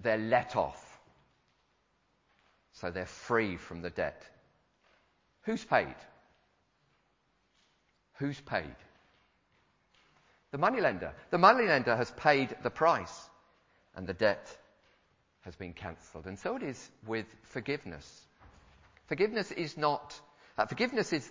they're 0.00 0.18
let 0.18 0.54
off. 0.54 0.84
So 2.74 2.90
they're 2.90 3.06
free 3.06 3.56
from 3.56 3.80
the 3.80 3.90
debt. 3.90 4.22
Who's 5.42 5.64
paid? 5.64 5.94
Who's 8.18 8.38
paid? 8.38 8.76
The 10.50 10.58
moneylender. 10.58 11.14
The 11.30 11.38
moneylender 11.38 11.96
has 11.96 12.10
paid 12.10 12.54
the 12.62 12.70
price 12.70 13.30
and 13.96 14.06
the 14.06 14.14
debt 14.14 14.46
has 15.42 15.56
been 15.56 15.72
cancelled. 15.72 16.26
And 16.26 16.38
so 16.38 16.56
it 16.56 16.62
is 16.62 16.90
with 17.06 17.26
forgiveness. 17.42 18.26
Forgiveness 19.06 19.50
is 19.50 19.76
not, 19.76 20.18
uh, 20.56 20.66
forgiveness 20.66 21.12
is, 21.12 21.28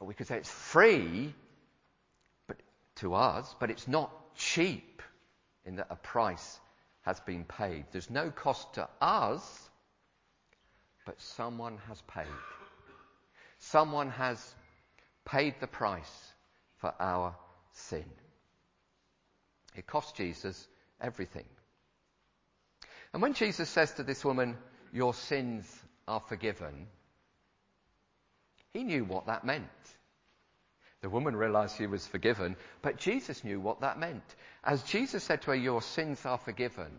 we 0.00 0.14
could 0.14 0.26
say 0.26 0.36
it's 0.36 0.50
free 0.50 1.34
but, 2.46 2.56
to 2.96 3.14
us, 3.14 3.54
but 3.58 3.70
it's 3.70 3.88
not 3.88 4.10
cheap 4.36 5.02
in 5.64 5.76
that 5.76 5.86
a 5.90 5.96
price 5.96 6.60
has 7.02 7.18
been 7.20 7.44
paid. 7.44 7.84
There's 7.92 8.10
no 8.10 8.30
cost 8.30 8.74
to 8.74 8.88
us, 9.00 9.70
but 11.06 11.20
someone 11.20 11.78
has 11.88 12.00
paid. 12.02 12.26
Someone 13.58 14.10
has 14.10 14.54
paid 15.24 15.54
the 15.60 15.66
price 15.66 16.32
for 16.78 16.92
our 17.00 17.34
sin. 17.72 18.04
It 19.76 19.86
cost 19.86 20.16
Jesus 20.16 20.66
everything. 21.00 21.44
And 23.12 23.20
when 23.20 23.34
Jesus 23.34 23.68
says 23.68 23.92
to 23.94 24.02
this 24.02 24.24
woman, 24.24 24.56
Your 24.92 25.14
sins 25.14 25.66
are 26.08 26.20
forgiven, 26.20 26.86
he 28.72 28.84
knew 28.84 29.04
what 29.04 29.26
that 29.26 29.44
meant. 29.44 29.68
The 31.02 31.10
woman 31.10 31.36
realized 31.36 31.76
she 31.76 31.86
was 31.86 32.06
forgiven, 32.06 32.56
but 32.80 32.96
Jesus 32.96 33.44
knew 33.44 33.60
what 33.60 33.80
that 33.80 33.98
meant. 33.98 34.22
As 34.64 34.82
Jesus 34.84 35.24
said 35.24 35.42
to 35.42 35.50
her, 35.50 35.56
Your 35.56 35.82
sins 35.82 36.24
are 36.24 36.38
forgiven, 36.38 36.90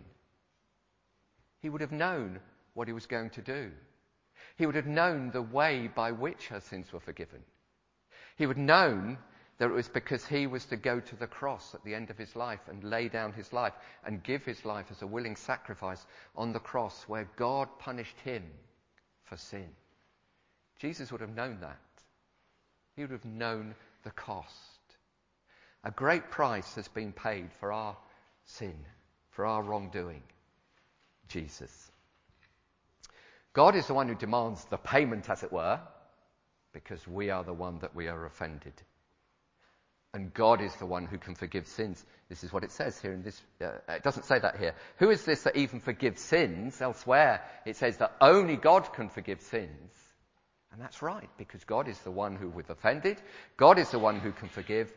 he 1.61 1.69
would 1.69 1.81
have 1.81 1.93
known 1.93 2.39
what 2.73 2.87
he 2.87 2.93
was 2.93 3.05
going 3.05 3.29
to 3.31 3.41
do. 3.41 3.71
He 4.57 4.65
would 4.65 4.75
have 4.75 4.87
known 4.87 5.31
the 5.31 5.41
way 5.41 5.89
by 5.93 6.11
which 6.11 6.47
her 6.47 6.59
sins 6.59 6.91
were 6.91 6.99
forgiven. 6.99 7.39
He 8.35 8.45
would 8.45 8.57
have 8.57 8.65
known 8.65 9.17
that 9.63 9.69
it 9.69 9.75
was 9.75 9.87
because 9.87 10.25
he 10.25 10.45
was 10.45 10.65
to 10.65 10.75
go 10.75 10.99
to 10.99 11.15
the 11.15 11.25
cross 11.25 11.73
at 11.73 11.81
the 11.85 11.95
end 11.95 12.09
of 12.09 12.17
his 12.17 12.35
life 12.35 12.59
and 12.67 12.83
lay 12.83 13.07
down 13.07 13.31
his 13.31 13.53
life 13.53 13.71
and 14.05 14.21
give 14.21 14.43
his 14.43 14.65
life 14.65 14.87
as 14.91 15.01
a 15.01 15.07
willing 15.07 15.37
sacrifice 15.37 16.05
on 16.35 16.51
the 16.51 16.59
cross 16.59 17.05
where 17.07 17.29
God 17.37 17.69
punished 17.79 18.19
him 18.25 18.43
for 19.23 19.37
sin. 19.37 19.69
Jesus 20.79 21.13
would 21.13 21.21
have 21.21 21.33
known 21.33 21.59
that. 21.61 21.79
He 22.97 23.03
would 23.03 23.11
have 23.11 23.23
known 23.23 23.73
the 24.03 24.11
cost. 24.11 24.51
A 25.85 25.91
great 25.91 26.29
price 26.29 26.75
has 26.75 26.89
been 26.89 27.13
paid 27.13 27.47
for 27.61 27.71
our 27.71 27.95
sin, 28.43 28.75
for 29.29 29.45
our 29.45 29.63
wrongdoing. 29.63 30.23
Jesus. 31.29 31.89
God 33.53 33.77
is 33.77 33.87
the 33.87 33.93
one 33.93 34.09
who 34.09 34.15
demands 34.15 34.65
the 34.65 34.75
payment, 34.75 35.29
as 35.29 35.41
it 35.41 35.53
were, 35.53 35.79
because 36.73 37.07
we 37.07 37.29
are 37.29 37.45
the 37.45 37.53
one 37.53 37.79
that 37.79 37.95
we 37.95 38.09
are 38.09 38.25
offended. 38.25 38.73
And 40.13 40.31
God 40.31 40.61
is 40.61 40.75
the 40.75 40.85
one 40.85 41.07
who 41.07 41.17
can 41.17 41.33
forgive 41.33 41.65
sins. 41.67 42.05
This 42.29 42.43
is 42.43 42.53
what 42.53 42.63
it 42.63 42.71
says 42.71 43.01
here 43.01 43.13
in 43.13 43.23
this. 43.23 43.41
Uh, 43.59 43.71
it 43.89 44.03
doesn't 44.03 44.25
say 44.25 44.37
that 44.37 44.57
here. 44.57 44.75
Who 44.97 45.09
is 45.09 45.25
this 45.25 45.41
that 45.43 45.55
even 45.55 45.79
forgives 45.79 46.21
sins? 46.21 46.79
Elsewhere, 46.79 47.41
it 47.65 47.77
says 47.77 47.97
that 47.97 48.15
only 48.21 48.55
God 48.55 48.93
can 48.93 49.09
forgive 49.09 49.41
sins. 49.41 49.91
And 50.71 50.79
that's 50.81 51.01
right, 51.01 51.29
because 51.37 51.63
God 51.63 51.87
is 51.87 51.97
the 51.99 52.11
one 52.11 52.35
who 52.35 52.49
we've 52.49 52.69
offended. 52.69 53.21
God 53.57 53.79
is 53.79 53.89
the 53.89 53.99
one 53.99 54.19
who 54.19 54.31
can 54.31 54.49
forgive. 54.49 54.91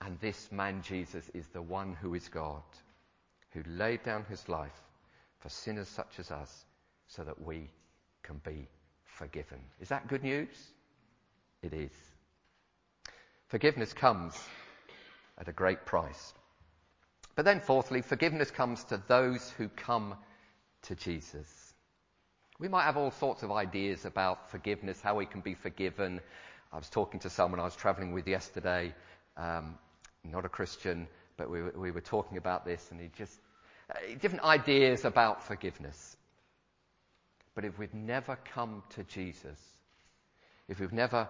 And 0.00 0.18
this 0.18 0.50
man, 0.50 0.82
Jesus, 0.82 1.28
is 1.32 1.46
the 1.48 1.62
one 1.62 1.94
who 2.00 2.14
is 2.14 2.28
God, 2.28 2.62
who 3.50 3.62
laid 3.68 4.02
down 4.02 4.24
his 4.28 4.48
life 4.48 4.82
for 5.38 5.48
sinners 5.48 5.88
such 5.88 6.18
as 6.18 6.30
us 6.30 6.64
so 7.06 7.22
that 7.22 7.40
we 7.40 7.70
can 8.22 8.40
be 8.44 8.68
forgiven. 9.04 9.58
Is 9.80 9.88
that 9.90 10.08
good 10.08 10.22
news? 10.22 10.56
It 11.62 11.72
is. 11.72 12.09
Forgiveness 13.50 13.92
comes 13.92 14.40
at 15.36 15.48
a 15.48 15.52
great 15.52 15.84
price. 15.84 16.32
But 17.34 17.44
then, 17.44 17.58
fourthly, 17.58 18.00
forgiveness 18.00 18.48
comes 18.48 18.84
to 18.84 19.02
those 19.08 19.50
who 19.58 19.68
come 19.68 20.14
to 20.82 20.94
Jesus. 20.94 21.48
We 22.60 22.68
might 22.68 22.84
have 22.84 22.96
all 22.96 23.10
sorts 23.10 23.42
of 23.42 23.50
ideas 23.50 24.04
about 24.04 24.52
forgiveness, 24.52 25.00
how 25.00 25.16
we 25.16 25.26
can 25.26 25.40
be 25.40 25.54
forgiven. 25.54 26.20
I 26.72 26.76
was 26.76 26.88
talking 26.88 27.18
to 27.20 27.30
someone 27.30 27.58
I 27.58 27.64
was 27.64 27.74
traveling 27.74 28.12
with 28.12 28.28
yesterday, 28.28 28.94
um, 29.36 29.76
not 30.22 30.44
a 30.44 30.48
Christian, 30.48 31.08
but 31.36 31.50
we 31.50 31.60
were, 31.60 31.74
we 31.76 31.90
were 31.90 32.00
talking 32.00 32.36
about 32.38 32.64
this, 32.64 32.86
and 32.92 33.00
he 33.00 33.10
just 33.18 33.36
uh, 33.90 33.94
different 34.20 34.44
ideas 34.44 35.04
about 35.04 35.42
forgiveness. 35.42 36.16
But 37.56 37.64
if 37.64 37.76
we've 37.80 37.94
never 37.94 38.38
come 38.54 38.84
to 38.90 39.02
Jesus, 39.02 39.58
if 40.68 40.78
we've 40.78 40.92
never 40.92 41.26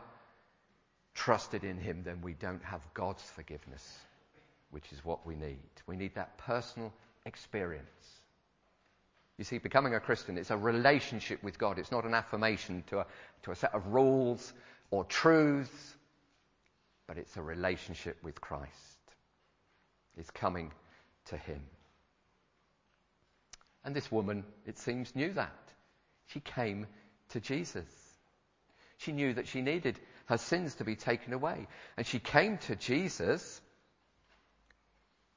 trusted 1.15 1.65
in 1.65 1.79
Him, 1.79 2.03
then 2.05 2.21
we 2.23 2.35
don't 2.35 2.63
have 2.63 2.81
God's 2.95 3.23
forgiveness, 3.23 3.99
which 4.71 4.93
is 4.93 5.05
what 5.05 5.27
we 5.27 5.35
need. 5.35 5.59
We 5.87 5.97
need 5.97 6.15
that 6.15 6.39
personal 6.39 6.93
experience. 7.27 7.87
You 9.39 9.45
see, 9.45 9.59
becoming 9.59 9.95
a 9.95 10.01
Christian 10.01 10.37
is 10.37 10.51
a 10.51 10.57
relationship 10.57 11.43
with 11.43 11.59
God. 11.59 11.79
It's 11.79 11.91
not 11.91 12.05
an 12.05 12.15
affirmation 12.15 12.85
to 12.89 13.01
a, 13.01 13.07
to 13.45 13.53
a 13.53 13.57
set 13.57 13.75
of 13.75 13.87
rules 13.87 14.53
or 14.91 15.05
truths, 15.05 15.97
but 17.07 17.17
it's 17.17 17.37
a 17.37 17.43
relationship 17.43 18.19
with 18.23 18.41
Christ. 18.41 18.71
It's 20.17 20.31
coming 20.31 20.73
to 21.27 21.37
Him. 21.37 21.63
And 23.85 23.97
this 23.97 24.13
woman, 24.13 24.45
it 24.67 24.79
seems, 24.79 25.17
knew 25.17 25.33
that. 25.33 25.73
She 26.27 26.41
came 26.41 26.87
to 27.31 27.41
Jesus. 27.41 27.89
She 28.99 29.13
knew 29.13 29.33
that 29.33 29.49
she 29.49 29.63
needed 29.63 29.99
her 30.31 30.39
sins 30.39 30.77
to 30.77 30.85
be 30.85 30.97
taken 30.97 31.33
away. 31.33 31.67
And 31.97 32.07
she 32.07 32.21
came 32.21 32.57
to 32.59 32.77
Jesus, 32.77 33.61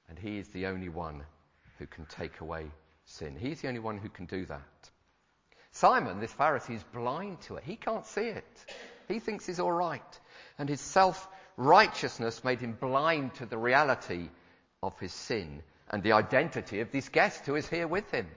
and 0.08 0.18
He 0.18 0.38
is 0.38 0.48
the 0.50 0.68
only 0.68 0.88
one 0.90 1.24
who 1.80 1.88
can 1.88 2.06
take 2.06 2.40
away 2.40 2.68
sin. 3.06 3.36
He's 3.36 3.62
the 3.62 3.68
only 3.68 3.80
one 3.80 3.98
who 3.98 4.08
can 4.08 4.28
do 4.28 4.46
that. 4.46 4.90
Simon, 5.72 6.20
this 6.20 6.32
Pharisee, 6.32 6.76
is 6.76 6.84
blind 6.94 7.42
to 7.42 7.56
it. 7.56 7.64
He 7.64 7.76
can't 7.76 8.06
see 8.06 8.28
it. 8.28 8.66
He 9.08 9.20
thinks 9.20 9.48
he's 9.48 9.60
all 9.60 9.72
right. 9.72 10.20
And 10.60 10.70
his 10.70 10.80
self 10.80 11.28
righteousness 11.58 12.44
made 12.44 12.60
him 12.60 12.78
blind 12.80 13.34
to 13.36 13.48
the 13.48 13.58
reality 13.58 14.30
of 14.84 14.98
his 15.00 15.12
sin 15.12 15.64
and 15.90 16.04
the 16.04 16.14
identity 16.14 16.82
of 16.82 16.92
this 16.92 17.10
guest 17.10 17.46
who 17.48 17.56
is 17.56 17.68
here 17.68 17.88
with 17.88 18.10
him. 18.12 18.28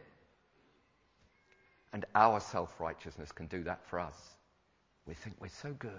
And 1.92 2.07
our 2.14 2.40
self 2.40 2.81
righteousness 2.81 3.31
can 3.33 3.47
do 3.47 3.64
that 3.64 3.85
for 3.88 4.01
us. 4.01 4.19
We 5.07 5.12
think 5.12 5.37
we're 5.38 5.49
so 5.49 5.75
good. 5.75 5.92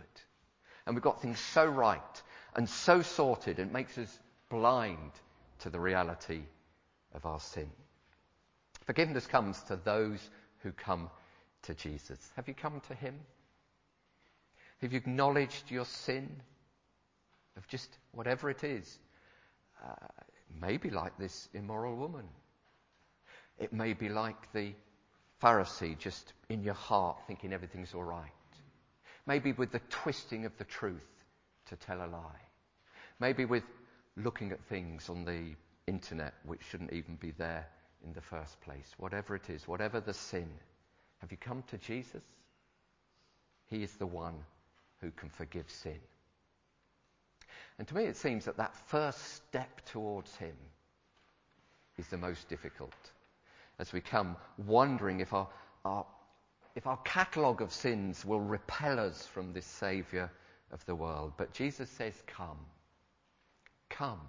And 0.87 0.95
we've 0.95 1.03
got 1.03 1.21
things 1.21 1.37
so 1.37 1.65
right 1.65 2.23
and 2.55 2.67
so 2.67 3.01
sorted, 3.01 3.59
it 3.59 3.73
makes 3.73 3.97
us 3.97 4.19
blind 4.49 5.11
to 5.59 5.69
the 5.69 5.79
reality 5.79 6.39
of 7.13 7.25
our 7.25 7.41
sin. 7.41 7.69
Forgiveness 8.85 9.27
comes 9.27 9.61
to 9.63 9.75
those 9.75 10.29
who 10.59 10.71
come 10.71 11.09
to 11.63 11.73
Jesus. 11.73 12.17
Have 12.37 12.47
you 12.47 12.53
come 12.53 12.81
to 12.87 12.95
Him? 12.95 13.15
Have 14.79 14.93
you 14.93 14.97
acknowledged 14.97 15.69
your 15.69 15.83
sin 15.83 16.29
of 17.57 17.67
just 17.67 17.89
whatever 18.13 18.49
it 18.49 18.63
is? 18.63 18.97
Uh, 19.83 19.93
maybe 20.61 20.89
like 20.89 21.17
this 21.17 21.49
immoral 21.53 21.97
woman. 21.97 22.25
It 23.59 23.73
may 23.73 23.91
be 23.91 24.07
like 24.07 24.53
the 24.53 24.71
Pharisee 25.43 25.97
just 25.97 26.31
in 26.47 26.63
your 26.63 26.75
heart 26.75 27.17
thinking 27.27 27.51
everything's 27.51 27.93
all 27.93 28.03
right. 28.03 28.31
Maybe 29.27 29.51
with 29.51 29.71
the 29.71 29.81
twisting 29.89 30.45
of 30.45 30.57
the 30.57 30.63
truth 30.63 31.25
to 31.67 31.75
tell 31.75 31.97
a 31.97 32.07
lie. 32.07 32.41
Maybe 33.19 33.45
with 33.45 33.63
looking 34.15 34.51
at 34.51 34.63
things 34.65 35.09
on 35.09 35.25
the 35.25 35.53
internet 35.85 36.33
which 36.45 36.61
shouldn't 36.63 36.93
even 36.93 37.15
be 37.15 37.31
there 37.31 37.67
in 38.05 38.13
the 38.13 38.21
first 38.21 38.59
place. 38.61 38.93
Whatever 38.97 39.35
it 39.35 39.49
is, 39.49 39.67
whatever 39.67 39.99
the 39.99 40.13
sin. 40.13 40.49
Have 41.19 41.31
you 41.31 41.37
come 41.37 41.63
to 41.67 41.77
Jesus? 41.77 42.23
He 43.69 43.83
is 43.83 43.93
the 43.93 44.05
one 44.05 44.35
who 45.01 45.11
can 45.11 45.29
forgive 45.29 45.69
sin. 45.69 45.99
And 47.77 47.87
to 47.87 47.95
me, 47.95 48.03
it 48.05 48.17
seems 48.17 48.45
that 48.45 48.57
that 48.57 48.75
first 48.87 49.35
step 49.35 49.85
towards 49.85 50.35
Him 50.37 50.55
is 51.97 52.07
the 52.07 52.17
most 52.17 52.47
difficult. 52.47 52.93
As 53.79 53.93
we 53.93 54.01
come 54.01 54.35
wondering 54.65 55.19
if 55.19 55.33
our, 55.33 55.47
our, 55.85 56.05
if 56.77 56.85
our 56.85 56.97
catalogue 56.97 57.63
of 57.63 57.73
sins 57.73 58.23
will 58.23 58.39
repel 58.39 58.99
us 58.99 59.25
from 59.25 59.51
this 59.51 59.65
Saviour 59.65 60.31
of 60.71 60.85
the 60.85 60.93
world. 60.93 61.33
But 61.35 61.51
Jesus 61.51 61.89
says, 61.89 62.13
Come. 62.27 62.59
Come, 63.89 64.21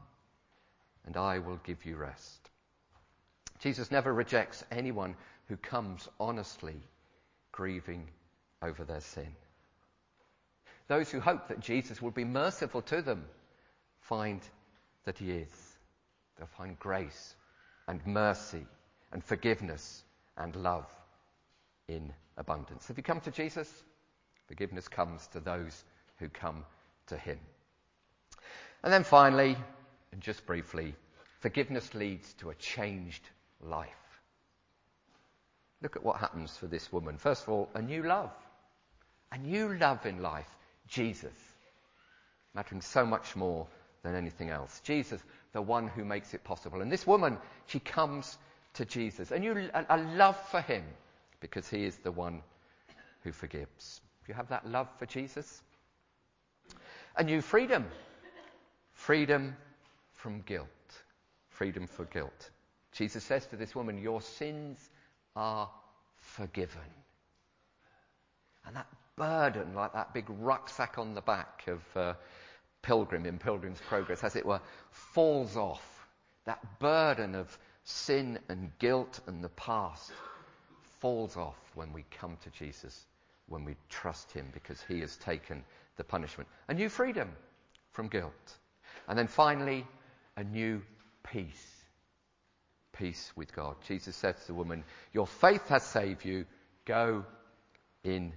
and 1.04 1.18
I 1.18 1.40
will 1.40 1.60
give 1.62 1.84
you 1.84 1.96
rest. 1.96 2.48
Jesus 3.58 3.90
never 3.90 4.14
rejects 4.14 4.64
anyone 4.70 5.14
who 5.48 5.58
comes 5.58 6.08
honestly 6.18 6.76
grieving 7.52 8.08
over 8.62 8.82
their 8.82 9.02
sin. 9.02 9.28
Those 10.86 11.10
who 11.10 11.20
hope 11.20 11.48
that 11.48 11.60
Jesus 11.60 12.00
will 12.00 12.12
be 12.12 12.24
merciful 12.24 12.80
to 12.82 13.02
them 13.02 13.26
find 14.00 14.40
that 15.04 15.18
he 15.18 15.32
is. 15.32 15.76
They'll 16.38 16.46
find 16.46 16.78
grace 16.78 17.34
and 17.86 18.00
mercy 18.06 18.66
and 19.12 19.22
forgiveness 19.22 20.02
and 20.38 20.56
love 20.56 20.86
in 21.88 22.12
abundance. 22.36 22.90
If 22.90 22.96
you 22.96 23.02
come 23.02 23.20
to 23.22 23.30
Jesus, 23.30 23.68
forgiveness 24.46 24.88
comes 24.88 25.26
to 25.28 25.40
those 25.40 25.84
who 26.18 26.28
come 26.28 26.64
to 27.08 27.16
him. 27.16 27.38
And 28.82 28.92
then 28.92 29.04
finally, 29.04 29.56
and 30.12 30.20
just 30.20 30.46
briefly, 30.46 30.94
forgiveness 31.40 31.94
leads 31.94 32.32
to 32.34 32.50
a 32.50 32.54
changed 32.54 33.22
life. 33.60 33.88
Look 35.82 35.96
at 35.96 36.04
what 36.04 36.18
happens 36.18 36.56
for 36.56 36.66
this 36.66 36.92
woman. 36.92 37.18
First 37.18 37.44
of 37.44 37.50
all, 37.50 37.68
a 37.74 37.82
new 37.82 38.02
love. 38.02 38.32
A 39.32 39.38
new 39.38 39.76
love 39.76 40.06
in 40.06 40.22
life. 40.22 40.48
Jesus. 40.88 41.34
Mattering 42.54 42.80
so 42.80 43.06
much 43.06 43.36
more 43.36 43.66
than 44.02 44.14
anything 44.14 44.50
else. 44.50 44.80
Jesus, 44.84 45.22
the 45.52 45.62
one 45.62 45.88
who 45.88 46.04
makes 46.04 46.34
it 46.34 46.44
possible. 46.44 46.80
And 46.80 46.90
this 46.90 47.06
woman, 47.06 47.38
she 47.66 47.78
comes 47.78 48.38
to 48.74 48.84
Jesus. 48.84 49.30
A 49.30 49.38
new 49.38 49.70
a, 49.74 49.86
a 49.90 49.98
love 49.98 50.38
for 50.50 50.60
him 50.60 50.84
because 51.40 51.68
he 51.68 51.84
is 51.84 51.96
the 51.98 52.12
one 52.12 52.42
who 53.22 53.32
forgives. 53.32 54.00
Do 54.24 54.32
you 54.32 54.34
have 54.34 54.48
that 54.48 54.66
love 54.66 54.88
for 54.98 55.06
Jesus? 55.06 55.62
A 57.16 57.24
new 57.24 57.40
freedom. 57.40 57.86
Freedom 58.92 59.56
from 60.12 60.40
guilt. 60.42 60.68
Freedom 61.48 61.86
for 61.86 62.04
guilt. 62.06 62.50
Jesus 62.92 63.24
says 63.24 63.46
to 63.46 63.56
this 63.56 63.74
woman, 63.74 63.98
Your 63.98 64.20
sins 64.20 64.90
are 65.36 65.70
forgiven. 66.16 66.80
And 68.66 68.76
that 68.76 68.86
burden, 69.16 69.74
like 69.74 69.92
that 69.94 70.12
big 70.12 70.26
rucksack 70.28 70.98
on 70.98 71.14
the 71.14 71.20
back 71.20 71.64
of 71.68 71.82
uh, 71.96 72.14
Pilgrim 72.82 73.26
in 73.26 73.38
Pilgrim's 73.38 73.80
Progress, 73.88 74.24
as 74.24 74.36
it 74.36 74.44
were, 74.44 74.60
falls 74.90 75.56
off. 75.56 76.06
That 76.44 76.78
burden 76.78 77.34
of 77.34 77.56
sin 77.84 78.38
and 78.48 78.70
guilt 78.78 79.20
and 79.26 79.42
the 79.42 79.48
past 79.50 80.12
falls 81.00 81.36
off 81.36 81.58
when 81.74 81.92
we 81.92 82.04
come 82.10 82.36
to 82.42 82.50
Jesus, 82.50 83.06
when 83.48 83.64
we 83.64 83.76
trust 83.88 84.32
Him, 84.32 84.46
because 84.52 84.82
He 84.88 85.00
has 85.00 85.16
taken 85.16 85.64
the 85.96 86.04
punishment. 86.04 86.48
A 86.68 86.74
new 86.74 86.88
freedom 86.88 87.30
from 87.92 88.08
guilt. 88.08 88.58
And 89.08 89.18
then 89.18 89.28
finally, 89.28 89.86
a 90.36 90.44
new 90.44 90.82
peace 91.22 91.78
peace 92.98 93.32
with 93.36 93.54
God. 93.54 93.76
Jesus 93.86 94.16
said 94.16 94.36
to 94.36 94.46
the 94.46 94.54
woman, 94.54 94.84
Your 95.12 95.26
faith 95.26 95.68
has 95.68 95.84
saved 95.84 96.24
you. 96.24 96.44
Go 96.84 97.24
in 98.02 98.32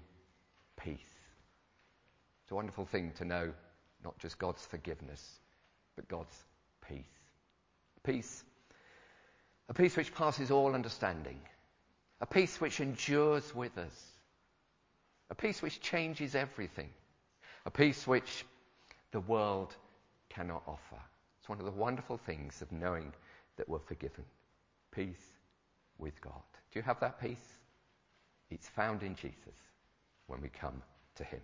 peace. 0.77 0.97
It's 2.43 2.51
a 2.51 2.55
wonderful 2.55 2.85
thing 2.85 3.13
to 3.17 3.25
know 3.25 3.53
not 4.03 4.17
just 4.19 4.37
God's 4.37 4.65
forgiveness, 4.65 5.39
but 5.95 6.07
God's 6.07 6.35
peace. 6.87 7.05
Peace. 8.03 8.43
A 9.69 9.73
peace 9.73 9.95
which 9.95 10.13
passes 10.13 10.51
all 10.51 10.73
understanding. 10.73 11.39
A 12.21 12.25
peace 12.25 12.61
which 12.61 12.79
endures 12.79 13.53
with 13.53 13.77
us. 13.77 14.11
A 15.29 15.35
peace 15.35 15.61
which 15.61 15.81
changes 15.81 16.35
everything. 16.35 16.89
A 17.65 17.71
peace 17.71 18.07
which 18.07 18.45
the 19.11 19.19
world 19.21 19.75
cannot 20.29 20.63
offer. 20.67 21.01
It's 21.39 21.49
one 21.49 21.59
of 21.59 21.65
the 21.65 21.71
wonderful 21.71 22.17
things 22.17 22.61
of 22.61 22.71
knowing 22.71 23.11
that 23.57 23.67
we're 23.67 23.79
forgiven 23.79 24.23
peace 24.91 25.39
with 25.97 26.19
God. 26.21 26.43
Do 26.71 26.79
you 26.79 26.83
have 26.83 26.99
that 26.99 27.19
peace? 27.19 27.57
It's 28.49 28.67
found 28.67 29.03
in 29.03 29.15
Jesus 29.15 29.55
when 30.27 30.41
we 30.41 30.49
come 30.49 30.81
to 31.15 31.23
Him. 31.23 31.41